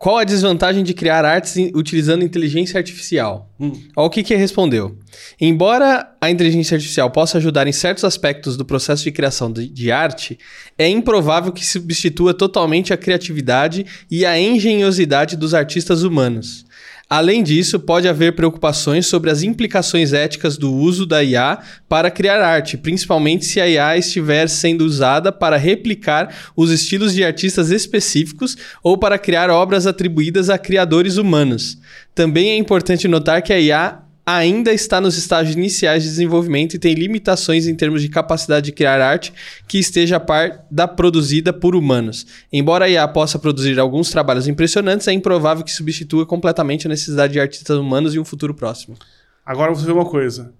[0.00, 3.50] qual a desvantagem de criar artes utilizando inteligência artificial?
[3.60, 3.72] Hum.
[3.94, 4.96] Olha o que, que respondeu.
[5.38, 9.92] Embora a inteligência artificial possa ajudar em certos aspectos do processo de criação de, de
[9.92, 10.38] arte,
[10.78, 16.64] é improvável que substitua totalmente a criatividade e a engenhosidade dos artistas humanos.
[17.12, 21.58] Além disso, pode haver preocupações sobre as implicações éticas do uso da IA
[21.88, 27.24] para criar arte, principalmente se a IA estiver sendo usada para replicar os estilos de
[27.24, 31.78] artistas específicos ou para criar obras atribuídas a criadores humanos.
[32.14, 34.02] Também é importante notar que a IA
[34.36, 38.72] ainda está nos estágios iniciais de desenvolvimento e tem limitações em termos de capacidade de
[38.72, 39.32] criar arte
[39.66, 42.26] que esteja a par da produzida por humanos.
[42.52, 47.32] Embora a IA possa produzir alguns trabalhos impressionantes, é improvável que substitua completamente a necessidade
[47.32, 48.96] de artistas humanos em um futuro próximo.
[49.44, 50.52] Agora você vê uma coisa.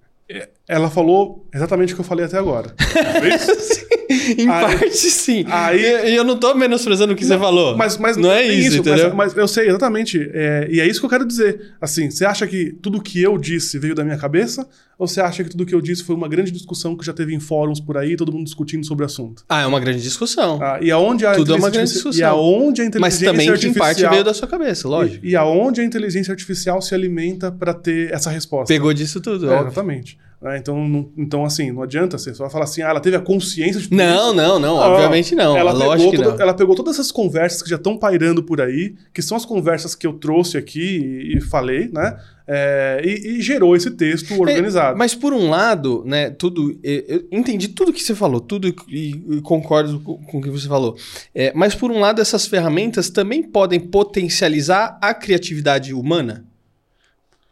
[0.71, 2.73] É, ela falou exatamente o que eu falei até agora.
[4.09, 5.45] em aí, parte, sim.
[5.49, 7.77] Aí, e eu não tô menosprezando o que não, você falou.
[7.77, 9.15] Mas, mas não é isso, isso entendeu?
[9.15, 10.31] Mas, mas, eu sei exatamente.
[10.33, 11.75] É, e é isso que eu quero dizer.
[11.81, 14.67] Assim, você acha que tudo que eu disse veio da minha cabeça?
[14.99, 17.35] Ou você acha que tudo que eu disse foi uma grande discussão que já teve
[17.35, 19.45] em fóruns por aí, todo mundo discutindo sobre o assunto?
[19.49, 20.61] Ah, é uma grande discussão.
[20.63, 22.21] Ah, e aonde a tudo é uma grande discussão.
[22.21, 23.35] E aonde a inteligência artificial...
[23.35, 25.25] Mas também que em parte veio da sua cabeça, lógico.
[25.25, 28.73] E, e aonde a inteligência artificial se alimenta para ter essa resposta?
[28.73, 30.19] Pegou disso tudo, é, Exatamente.
[30.41, 30.57] Né?
[30.57, 33.79] Então, não, então, assim, não adianta você só falar assim, ah, ela teve a consciência
[33.81, 34.35] de tudo Não, isso.
[34.35, 35.55] não, não, obviamente não.
[35.57, 36.41] Ela pegou, toda, não.
[36.41, 39.95] ela pegou todas essas conversas que já estão pairando por aí, que são as conversas
[39.95, 42.17] que eu trouxe aqui e, e falei, né?
[42.53, 44.97] É, e, e, gerou esse texto organizado.
[44.97, 46.77] É, mas por um lado, né, tudo.
[46.83, 50.67] Eu entendi tudo que você falou, tudo e, e concordo com, com, o que você
[50.67, 50.97] falou.
[51.33, 56.50] É, mas por um lado, essas ferramentas também podem potencializar a criatividade humana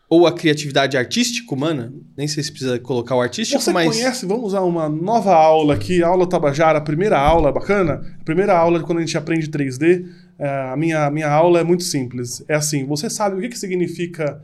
[0.09, 3.94] ou a criatividade artística humana, nem sei se precisa colocar o artístico, Você mas...
[3.94, 8.56] conhece, vamos usar uma nova aula aqui, aula Tabajara, a primeira aula bacana, a primeira
[8.56, 10.06] aula de quando a gente aprende 3D,
[10.38, 12.42] é, a minha, minha aula é muito simples.
[12.48, 14.40] É assim, você sabe o que, que significa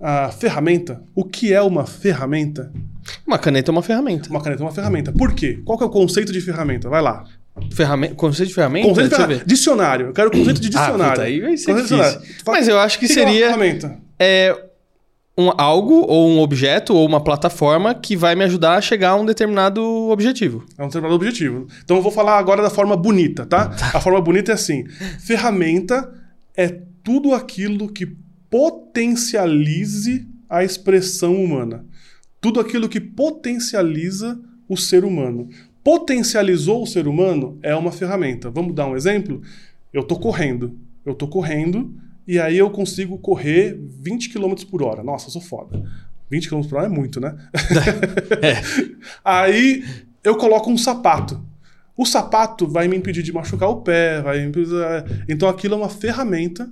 [0.00, 1.00] a ferramenta?
[1.14, 2.72] O que é uma ferramenta?
[3.24, 4.28] Uma caneta é uma ferramenta.
[4.28, 5.12] Uma caneta é uma ferramenta.
[5.12, 5.60] Por quê?
[5.64, 6.88] Qual que é o conceito de ferramenta?
[6.88, 7.24] Vai lá.
[7.70, 8.88] Ferramenta, conceito de ferramenta?
[8.88, 9.44] Conceito de ferramenta.
[9.46, 10.06] Dicionário.
[10.08, 11.04] Eu quero o conceito de dicionário.
[11.04, 12.20] Ah, puta, aí vai ser difícil.
[12.44, 13.46] Mas eu acho que, que seria...
[13.46, 13.98] É uma ferramenta?
[14.18, 14.65] É
[15.36, 19.16] um, algo ou um objeto ou uma plataforma que vai me ajudar a chegar a
[19.16, 20.64] um determinado objetivo.
[20.78, 21.66] É um determinado objetivo.
[21.84, 23.68] Então eu vou falar agora da forma bonita, tá?
[23.68, 23.90] tá.
[23.98, 24.86] A forma bonita é assim:
[25.20, 26.10] ferramenta
[26.56, 26.68] é
[27.02, 28.06] tudo aquilo que
[28.48, 31.84] potencialize a expressão humana.
[32.40, 35.48] Tudo aquilo que potencializa o ser humano.
[35.84, 38.50] Potencializou o ser humano é uma ferramenta.
[38.50, 39.42] Vamos dar um exemplo?
[39.92, 40.76] Eu estou correndo.
[41.04, 41.94] Eu estou correndo
[42.26, 45.02] e aí eu consigo correr 20 km por hora.
[45.02, 45.82] Nossa, eu sou foda.
[46.30, 47.36] 20 km por hora é muito, né?
[48.42, 48.60] É.
[49.24, 49.84] aí
[50.24, 51.44] eu coloco um sapato.
[51.96, 54.74] O sapato vai me impedir de machucar o pé, vai impedir...
[55.28, 56.70] então aquilo é uma ferramenta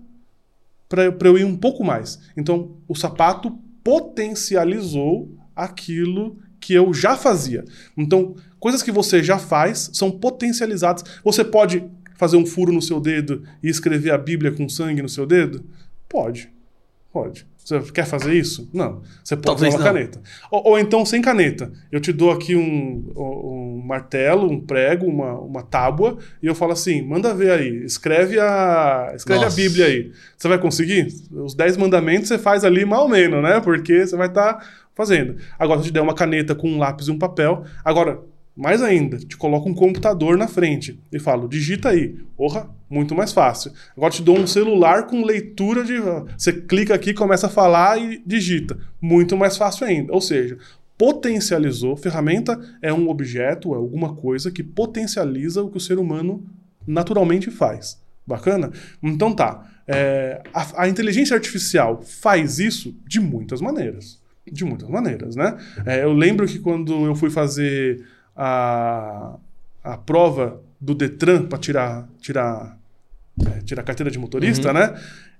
[0.89, 2.21] para eu ir um pouco mais.
[2.37, 3.51] Então o sapato
[3.83, 7.65] potencializou aquilo que eu já fazia.
[7.97, 11.05] Então, coisas que você já faz são potencializadas.
[11.23, 11.85] Você pode
[12.15, 15.65] fazer um furo no seu dedo e escrever a Bíblia com sangue no seu dedo?
[16.09, 16.51] Pode.
[17.13, 17.47] Pode.
[17.65, 18.69] Você quer fazer isso?
[18.75, 19.01] Não.
[19.23, 19.95] Você pode Talvez usar uma não.
[19.95, 20.21] caneta.
[20.51, 21.73] Ou, ou, então sem caneta.
[21.91, 26.73] Eu te dou aqui um, um martelo, um prego, uma, uma tábua, e eu falo
[26.73, 30.13] assim: manda ver aí, escreve a, escreve a Bíblia aí.
[30.37, 31.09] Você vai conseguir?
[31.33, 33.61] Os dez mandamentos você faz ali mal ou menos, né?
[33.61, 35.37] Porque você vai estar tá fazendo.
[35.59, 37.65] Agora, se eu te der uma caneta com um lápis e um papel.
[37.83, 38.21] Agora,
[38.57, 42.17] mais ainda, te coloco um computador na frente e falo, digita aí.
[42.37, 43.73] Porra, muito mais fácil.
[43.97, 45.95] Agora te dou um celular com leitura de.
[46.39, 48.79] Você clica aqui, começa a falar e digita.
[49.01, 50.13] Muito mais fácil ainda.
[50.13, 50.57] Ou seja,
[50.97, 51.97] potencializou.
[51.97, 56.45] Ferramenta é um objeto, é alguma coisa que potencializa o que o ser humano
[56.87, 58.01] naturalmente faz.
[58.25, 58.71] Bacana?
[59.03, 59.69] Então tá.
[59.87, 64.23] É, a, a, inteligência artificial faz isso de muitas maneiras.
[64.51, 65.57] De muitas maneiras, né?
[65.85, 68.03] É, eu lembro que quando eu fui fazer
[68.37, 69.37] a,
[69.83, 72.79] a prova do Detran para tirar, tirar,
[73.47, 74.75] é, tirar carteira de motorista, uhum.
[74.75, 74.95] né?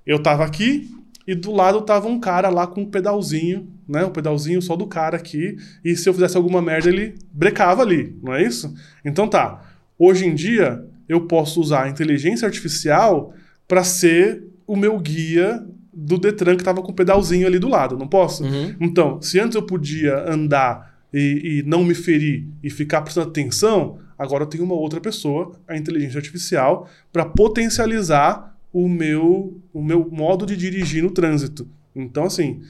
[0.07, 0.91] Eu tava aqui
[1.27, 4.05] e do lado tava um cara lá com um pedalzinho, né?
[4.05, 5.57] O um pedalzinho só do cara aqui.
[5.85, 8.75] E se eu fizesse alguma merda, ele brecava ali, não é isso?
[9.05, 9.63] Então tá.
[9.99, 13.33] Hoje em dia, eu posso usar a inteligência artificial
[13.67, 17.97] para ser o meu guia do Detran que estava com o pedalzinho ali do lado,
[17.97, 18.45] não posso?
[18.45, 18.75] Uhum.
[18.81, 24.01] Então, se antes eu podia andar e, e, não me ferir e ficar prestando atenção,
[24.19, 30.11] agora eu tenho uma outra pessoa, a inteligência artificial, para potencializar o meu, o meu
[30.11, 31.69] modo de dirigir no trânsito.
[31.95, 32.63] Então, assim,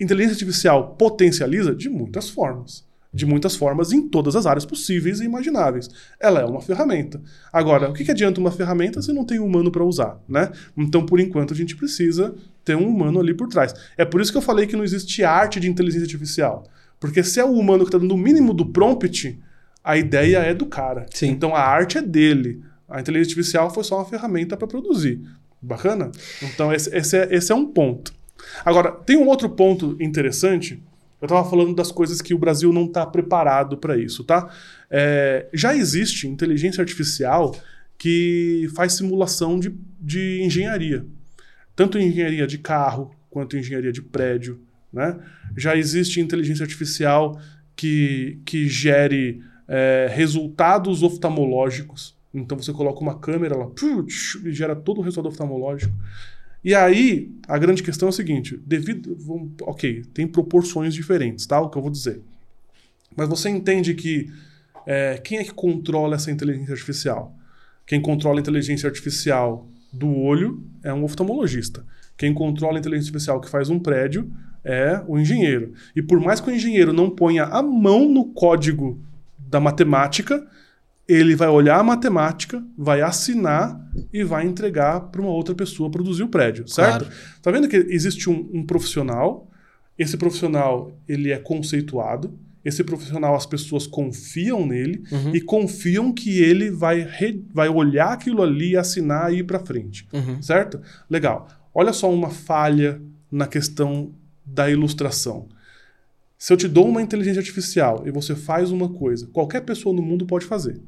[0.00, 5.24] inteligência artificial potencializa de muitas formas de muitas formas em todas as áreas possíveis e
[5.24, 5.90] imagináveis.
[6.18, 7.20] Ela é uma ferramenta.
[7.52, 10.50] Agora, o que, adianta uma ferramenta se não tem um humano para usar, né?
[10.76, 12.34] Então, por enquanto, a gente precisa
[12.64, 13.74] ter um humano ali por trás.
[13.98, 16.64] É por isso que eu falei que não existe arte de inteligência artificial.
[17.02, 19.38] Porque se é o humano que está dando o mínimo do prompt,
[19.84, 21.04] a ideia é do cara.
[21.10, 21.30] Sim.
[21.30, 22.62] Então, a arte é dele.
[22.88, 25.20] A inteligência artificial foi só uma ferramenta para produzir.
[25.60, 26.10] Bacana?
[26.40, 28.14] Então, esse, esse, é, esse é um ponto.
[28.64, 30.82] Agora, tem um outro ponto interessante
[31.22, 34.52] eu estava falando das coisas que o Brasil não está preparado para isso, tá?
[34.90, 37.54] É, já existe inteligência artificial
[37.96, 41.06] que faz simulação de, de engenharia.
[41.76, 44.60] Tanto engenharia de carro quanto engenharia de prédio.
[44.92, 45.18] Né?
[45.56, 47.38] Já existe inteligência artificial
[47.74, 52.16] que, que gere é, resultados oftalmológicos.
[52.34, 53.68] Então você coloca uma câmera lá
[54.44, 55.94] e gera todo o resultado oftalmológico.
[56.64, 59.16] E aí, a grande questão é o seguinte: devido.
[59.62, 61.60] Ok, tem proporções diferentes, tá?
[61.60, 62.22] O que eu vou dizer.
[63.16, 64.30] Mas você entende que
[64.86, 67.36] é, quem é que controla essa inteligência artificial?
[67.86, 71.84] Quem controla a inteligência artificial do olho é um oftalmologista.
[72.16, 74.30] Quem controla a inteligência artificial que faz um prédio
[74.64, 75.72] é o engenheiro.
[75.94, 79.00] E por mais que o engenheiro não ponha a mão no código
[79.38, 80.46] da matemática,
[81.08, 83.78] ele vai olhar a matemática, vai assinar
[84.12, 87.04] e vai entregar para uma outra pessoa produzir o prédio, certo?
[87.04, 87.16] Claro.
[87.42, 89.50] Tá vendo que existe um, um, profissional,
[89.98, 95.34] esse profissional ele é conceituado, esse profissional as pessoas confiam nele uhum.
[95.34, 100.06] e confiam que ele vai, re, vai olhar aquilo ali, assinar e ir para frente,
[100.12, 100.40] uhum.
[100.40, 100.80] certo?
[101.10, 101.48] Legal.
[101.74, 104.12] Olha só uma falha na questão
[104.44, 105.48] da ilustração.
[106.38, 110.02] Se eu te dou uma inteligência artificial e você faz uma coisa, qualquer pessoa no
[110.02, 110.80] mundo pode fazer.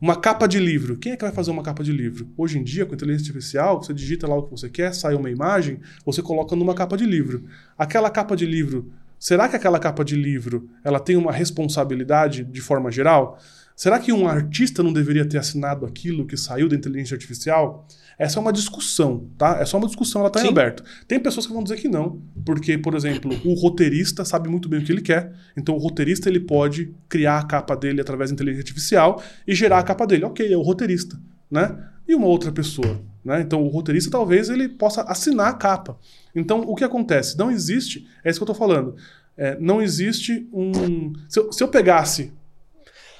[0.00, 0.96] Uma capa de livro.
[0.96, 2.28] Quem é que vai fazer uma capa de livro?
[2.36, 5.30] Hoje em dia, com inteligência artificial, você digita lá o que você quer, sai uma
[5.30, 7.44] imagem, você coloca numa capa de livro.
[7.76, 12.60] Aquela capa de livro, será que aquela capa de livro ela tem uma responsabilidade de
[12.60, 13.40] forma geral?
[13.76, 17.88] Será que um artista não deveria ter assinado aquilo que saiu da inteligência artificial?
[18.16, 19.58] Essa é uma discussão, tá?
[19.60, 20.84] É só uma discussão, ela está em aberto.
[21.08, 24.78] Tem pessoas que vão dizer que não, porque, por exemplo, o roteirista sabe muito bem
[24.78, 28.34] o que ele quer, então o roteirista ele pode criar a capa dele através da
[28.34, 30.24] inteligência artificial e gerar a capa dele.
[30.24, 31.20] Ok, é o roteirista,
[31.50, 31.76] né?
[32.06, 33.40] E uma outra pessoa, né?
[33.40, 35.98] Então o roteirista talvez ele possa assinar a capa.
[36.32, 37.36] Então o que acontece?
[37.36, 38.94] Não existe, é isso que eu estou falando,
[39.36, 41.12] é, não existe um...
[41.28, 42.32] Se eu, se eu pegasse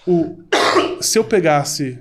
[0.06, 0.38] o...
[1.00, 1.98] Se eu pegasse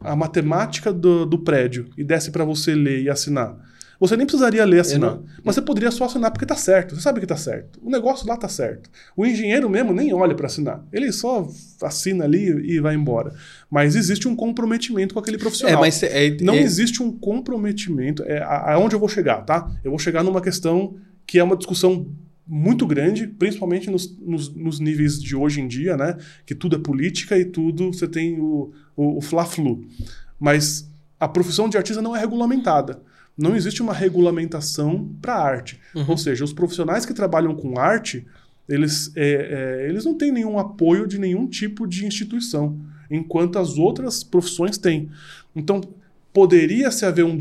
[0.00, 3.56] a matemática do, do prédio e desse para você ler e assinar,
[4.00, 5.16] você nem precisaria ler e assinar.
[5.16, 5.24] Não...
[5.44, 6.94] Mas você poderia só assinar porque tá certo.
[6.94, 7.78] Você sabe que tá certo.
[7.82, 8.88] O negócio lá tá certo.
[9.14, 10.82] O engenheiro mesmo nem olha para assinar.
[10.90, 11.46] Ele só
[11.82, 13.34] assina ali e vai embora.
[13.70, 15.76] Mas existe um comprometimento com aquele profissional.
[15.76, 16.62] É, mas é, Não é...
[16.62, 18.22] existe um comprometimento.
[18.22, 19.70] É aonde eu vou chegar, tá?
[19.84, 20.96] Eu vou chegar numa questão
[21.26, 22.10] que é uma discussão
[22.50, 26.16] muito grande, principalmente nos, nos, nos, níveis de hoje em dia, né?
[26.44, 29.86] Que tudo é política e tudo você tem o, o, o fla-flu.
[30.38, 33.00] Mas a profissão de artista não é regulamentada.
[33.38, 35.78] Não existe uma regulamentação para arte.
[35.94, 36.06] Uhum.
[36.08, 38.26] Ou seja, os profissionais que trabalham com arte,
[38.68, 42.76] eles, é, é, eles não têm nenhum apoio de nenhum tipo de instituição,
[43.08, 45.08] enquanto as outras profissões têm.
[45.54, 45.80] Então,
[46.32, 47.38] poderia-se haver um...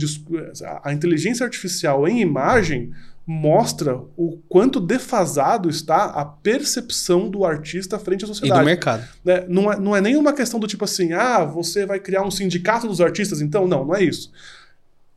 [0.83, 2.91] A inteligência artificial em imagem
[3.31, 8.59] mostra o quanto defasado está a percepção do artista frente à sociedade.
[8.59, 9.07] E do mercado.
[9.23, 12.23] É, não, é, não é nem uma questão do tipo assim, ah, você vai criar
[12.23, 13.67] um sindicato dos artistas, então.
[13.67, 14.31] Não, não é isso.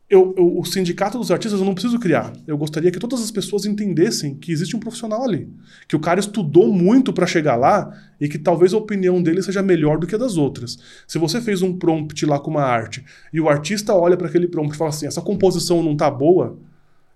[0.07, 2.31] Eu, eu, o sindicato dos artistas eu não preciso criar.
[2.45, 5.49] Eu gostaria que todas as pessoas entendessem que existe um profissional ali.
[5.87, 9.63] Que o cara estudou muito para chegar lá e que talvez a opinião dele seja
[9.63, 10.77] melhor do que a das outras.
[11.07, 13.03] Se você fez um prompt lá com uma arte
[13.33, 16.59] e o artista olha para aquele prompt e fala assim: essa composição não tá boa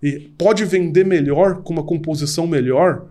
[0.01, 3.07] e pode vender melhor com uma composição melhor,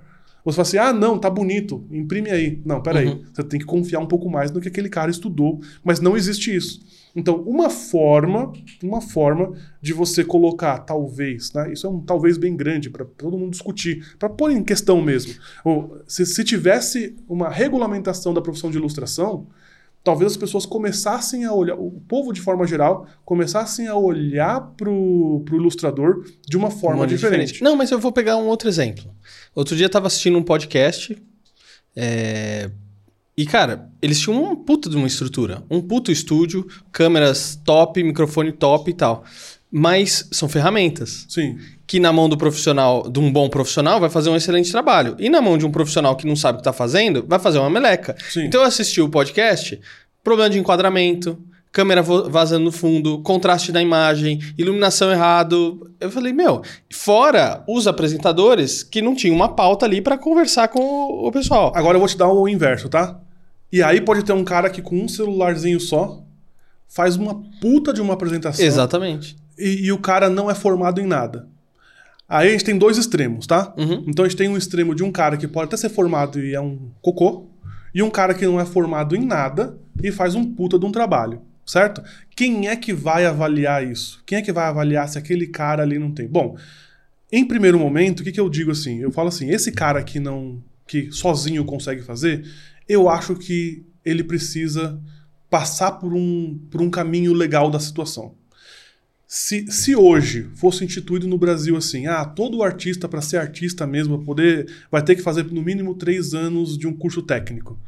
[0.47, 2.63] Você fala assim, ah, não, tá bonito, imprime aí.
[2.65, 3.09] Não, peraí.
[3.09, 3.25] Uhum.
[3.35, 6.55] Você tem que confiar um pouco mais no que aquele cara estudou, mas não existe
[6.55, 6.87] isso.
[7.17, 11.73] Então, uma forma, uma forma de você colocar, talvez, né?
[11.73, 15.35] Isso é um talvez bem grande para todo mundo discutir, para pôr em questão mesmo.
[15.65, 19.49] Ou, se, se tivesse uma regulamentação da profissão de ilustração,
[20.07, 25.43] talvez as pessoas começassem a olhar, o povo de forma geral, começassem a olhar pro,
[25.45, 27.61] pro ilustrador de uma forma Muito diferente.
[27.61, 29.05] Não, mas eu vou pegar um outro exemplo.
[29.53, 31.21] Outro dia eu tava assistindo um podcast.
[31.97, 32.71] é,
[33.37, 35.65] E, cara, eles tinham um puta de uma estrutura.
[35.69, 39.25] Um puto estúdio, câmeras top, microfone top e tal.
[39.79, 41.27] Mas são ferramentas.
[41.29, 41.59] Sim.
[41.87, 45.15] Que na mão do profissional, de um bom profissional, vai fazer um excelente trabalho.
[45.19, 47.59] E na mão de um profissional que não sabe o que tá fazendo, vai fazer
[47.59, 48.17] uma meleca.
[48.31, 48.47] Sim.
[48.47, 49.79] Então eu assisti o podcast,
[50.25, 51.39] problema de enquadramento,
[51.71, 55.93] câmera vazando no fundo, contraste na imagem, iluminação errado.
[56.01, 60.81] Eu falei, meu, fora os apresentadores que não tinham uma pauta ali pra conversar com
[60.81, 61.71] o, o pessoal.
[61.77, 63.21] Agora eu vou te dar o inverso, tá?
[63.71, 66.25] E aí pode ter um cara que com um celularzinho só
[66.89, 68.65] faz uma puta de uma apresentação.
[68.65, 69.37] Exatamente.
[69.59, 71.49] E, e o cara não é formado em nada.
[72.29, 73.73] Aí a gente tem dois extremos, tá?
[73.77, 74.05] Uhum.
[74.07, 76.55] Então a gente tem um extremo de um cara que pode até ser formado e
[76.55, 77.47] é um cocô,
[77.95, 80.93] e um cara que não é formado em nada e faz um puta de um
[80.93, 82.03] trabalho, certo?
[82.35, 84.23] Quem é que vai avaliar isso?
[84.27, 86.27] Quem é que vai avaliar se aquele cara ali não tem?
[86.27, 86.57] Bom,
[87.31, 88.99] em primeiro momento, o que, que eu digo assim?
[88.99, 92.45] Eu falo assim, esse cara que não, que sozinho consegue fazer,
[92.89, 95.01] eu acho que ele precisa
[95.49, 98.35] passar por um, por um caminho legal da situação.
[99.27, 104.25] Se, se hoje fosse instituído no Brasil assim, ah, todo artista, para ser artista mesmo,
[104.25, 107.79] poder, vai ter que fazer no mínimo três anos de um curso técnico,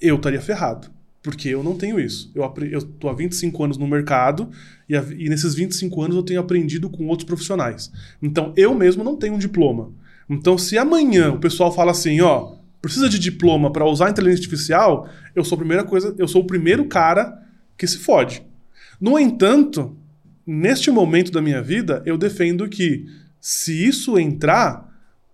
[0.00, 0.88] eu estaria ferrado.
[1.20, 2.30] Porque eu não tenho isso.
[2.32, 4.48] Eu, tô há 25 anos no mercado
[4.88, 7.90] e, e nesses 25 anos eu tenho aprendido com outros profissionais.
[8.22, 9.90] Então eu mesmo não tenho um diploma.
[10.30, 15.08] Então se amanhã o pessoal fala assim, ó, precisa de diploma para usar inteligência artificial,
[15.34, 17.36] eu sou a primeira coisa, eu sou o primeiro cara
[17.76, 18.40] que se fode.
[19.00, 19.96] No entanto,
[20.46, 23.06] neste momento da minha vida, eu defendo que
[23.40, 24.86] se isso entrar,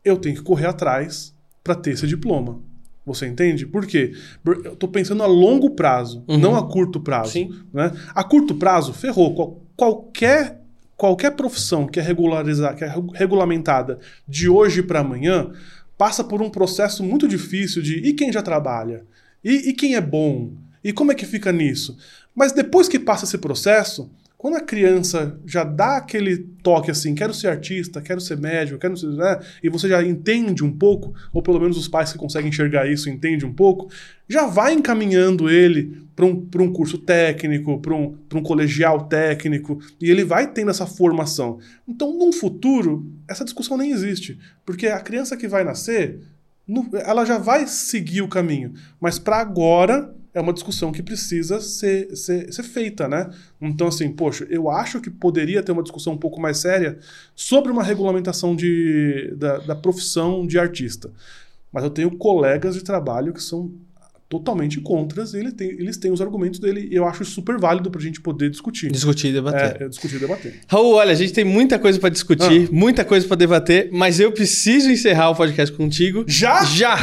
[0.05, 2.61] eu tenho que correr atrás para ter esse diploma.
[3.05, 3.67] Você entende?
[3.67, 4.13] Por quê?
[4.45, 6.39] Eu tô pensando a longo prazo, Uhum.
[6.39, 7.33] não a curto prazo.
[7.33, 7.51] Sim.
[7.73, 7.93] Né?
[8.15, 9.35] A curto prazo, ferrou.
[9.35, 10.61] Qual- qualquer,
[10.97, 13.99] qualquer profissão que é, regularizar, que é regu- regulamentada
[14.29, 15.51] de hoje para amanhã
[15.99, 19.05] passa por um processo muito difícil de e quem já trabalha?
[19.43, 20.53] E, e quem é bom?
[20.85, 21.97] E como é que fica nisso?
[22.35, 24.11] Mas depois que passa esse processo,
[24.43, 28.97] quando a criança já dá aquele toque assim, quero ser artista, quero ser médico, quero
[28.97, 29.07] ser.
[29.07, 29.39] Né?
[29.63, 33.09] E você já entende um pouco, ou pelo menos os pais que conseguem enxergar isso
[33.09, 33.89] entendem um pouco,
[34.29, 40.11] já vai encaminhando ele para um, um curso técnico, para um, um colegial técnico, e
[40.11, 41.61] ele vai tendo essa formação.
[41.87, 46.19] Então, num futuro, essa discussão nem existe, porque a criança que vai nascer,
[47.07, 52.17] ela já vai seguir o caminho, mas para agora é uma discussão que precisa ser,
[52.17, 53.31] ser, ser feita, né?
[53.61, 56.99] Então, assim, poxa, eu acho que poderia ter uma discussão um pouco mais séria
[57.35, 61.11] sobre uma regulamentação de, da, da profissão de artista.
[61.71, 63.73] Mas eu tenho colegas de trabalho que são
[64.33, 67.91] totalmente contras e ele tem- eles têm os argumentos dele e eu acho super válido
[67.91, 68.91] pra gente poder discutir.
[68.91, 69.77] Discutir e debater.
[69.79, 70.55] É, é discutir e debater.
[70.67, 74.33] Raul, olha, a gente tem muita coisa pra discutir, muita coisa pra debater, mas eu
[74.33, 76.25] preciso encerrar o podcast contigo.
[76.27, 76.65] Já?
[76.65, 76.97] Já!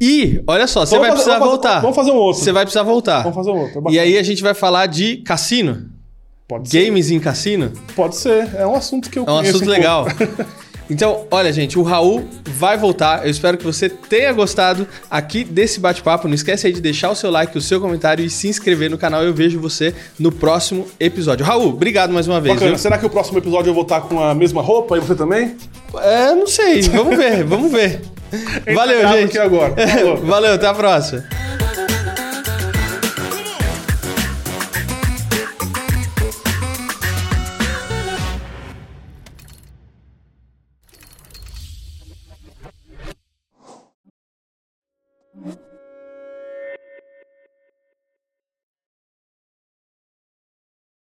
[0.00, 1.80] E, olha só, você vai fazer- precisar vamos fazer- voltar.
[1.80, 2.42] Vamos fazer um outro.
[2.42, 3.20] Você vai precisar voltar.
[3.24, 3.82] Vamos fazer um outro.
[3.88, 5.90] é E aí a gente vai falar de cassino.
[6.48, 6.86] Pode ser.
[6.86, 7.72] Games em cassino.
[7.94, 8.48] Pode ser.
[8.56, 9.70] É um assunto que eu É um assunto pouco.
[9.70, 10.06] legal.
[10.90, 13.24] Então, olha, gente, o Raul vai voltar.
[13.24, 16.26] Eu espero que você tenha gostado aqui desse bate-papo.
[16.26, 18.98] Não esquece aí de deixar o seu like, o seu comentário e se inscrever no
[18.98, 19.22] canal.
[19.22, 21.46] Eu vejo você no próximo episódio.
[21.46, 22.54] Raul, obrigado mais uma vez.
[22.54, 22.72] Bacana.
[22.72, 22.78] viu?
[22.78, 25.56] Será que o próximo episódio eu vou estar com a mesma roupa e você também?
[25.94, 26.82] É, não sei.
[26.82, 28.00] Vamos ver, vamos ver.
[28.74, 29.38] Valeu, gente.
[29.38, 29.74] agora.
[30.24, 31.24] Valeu, até a próxima.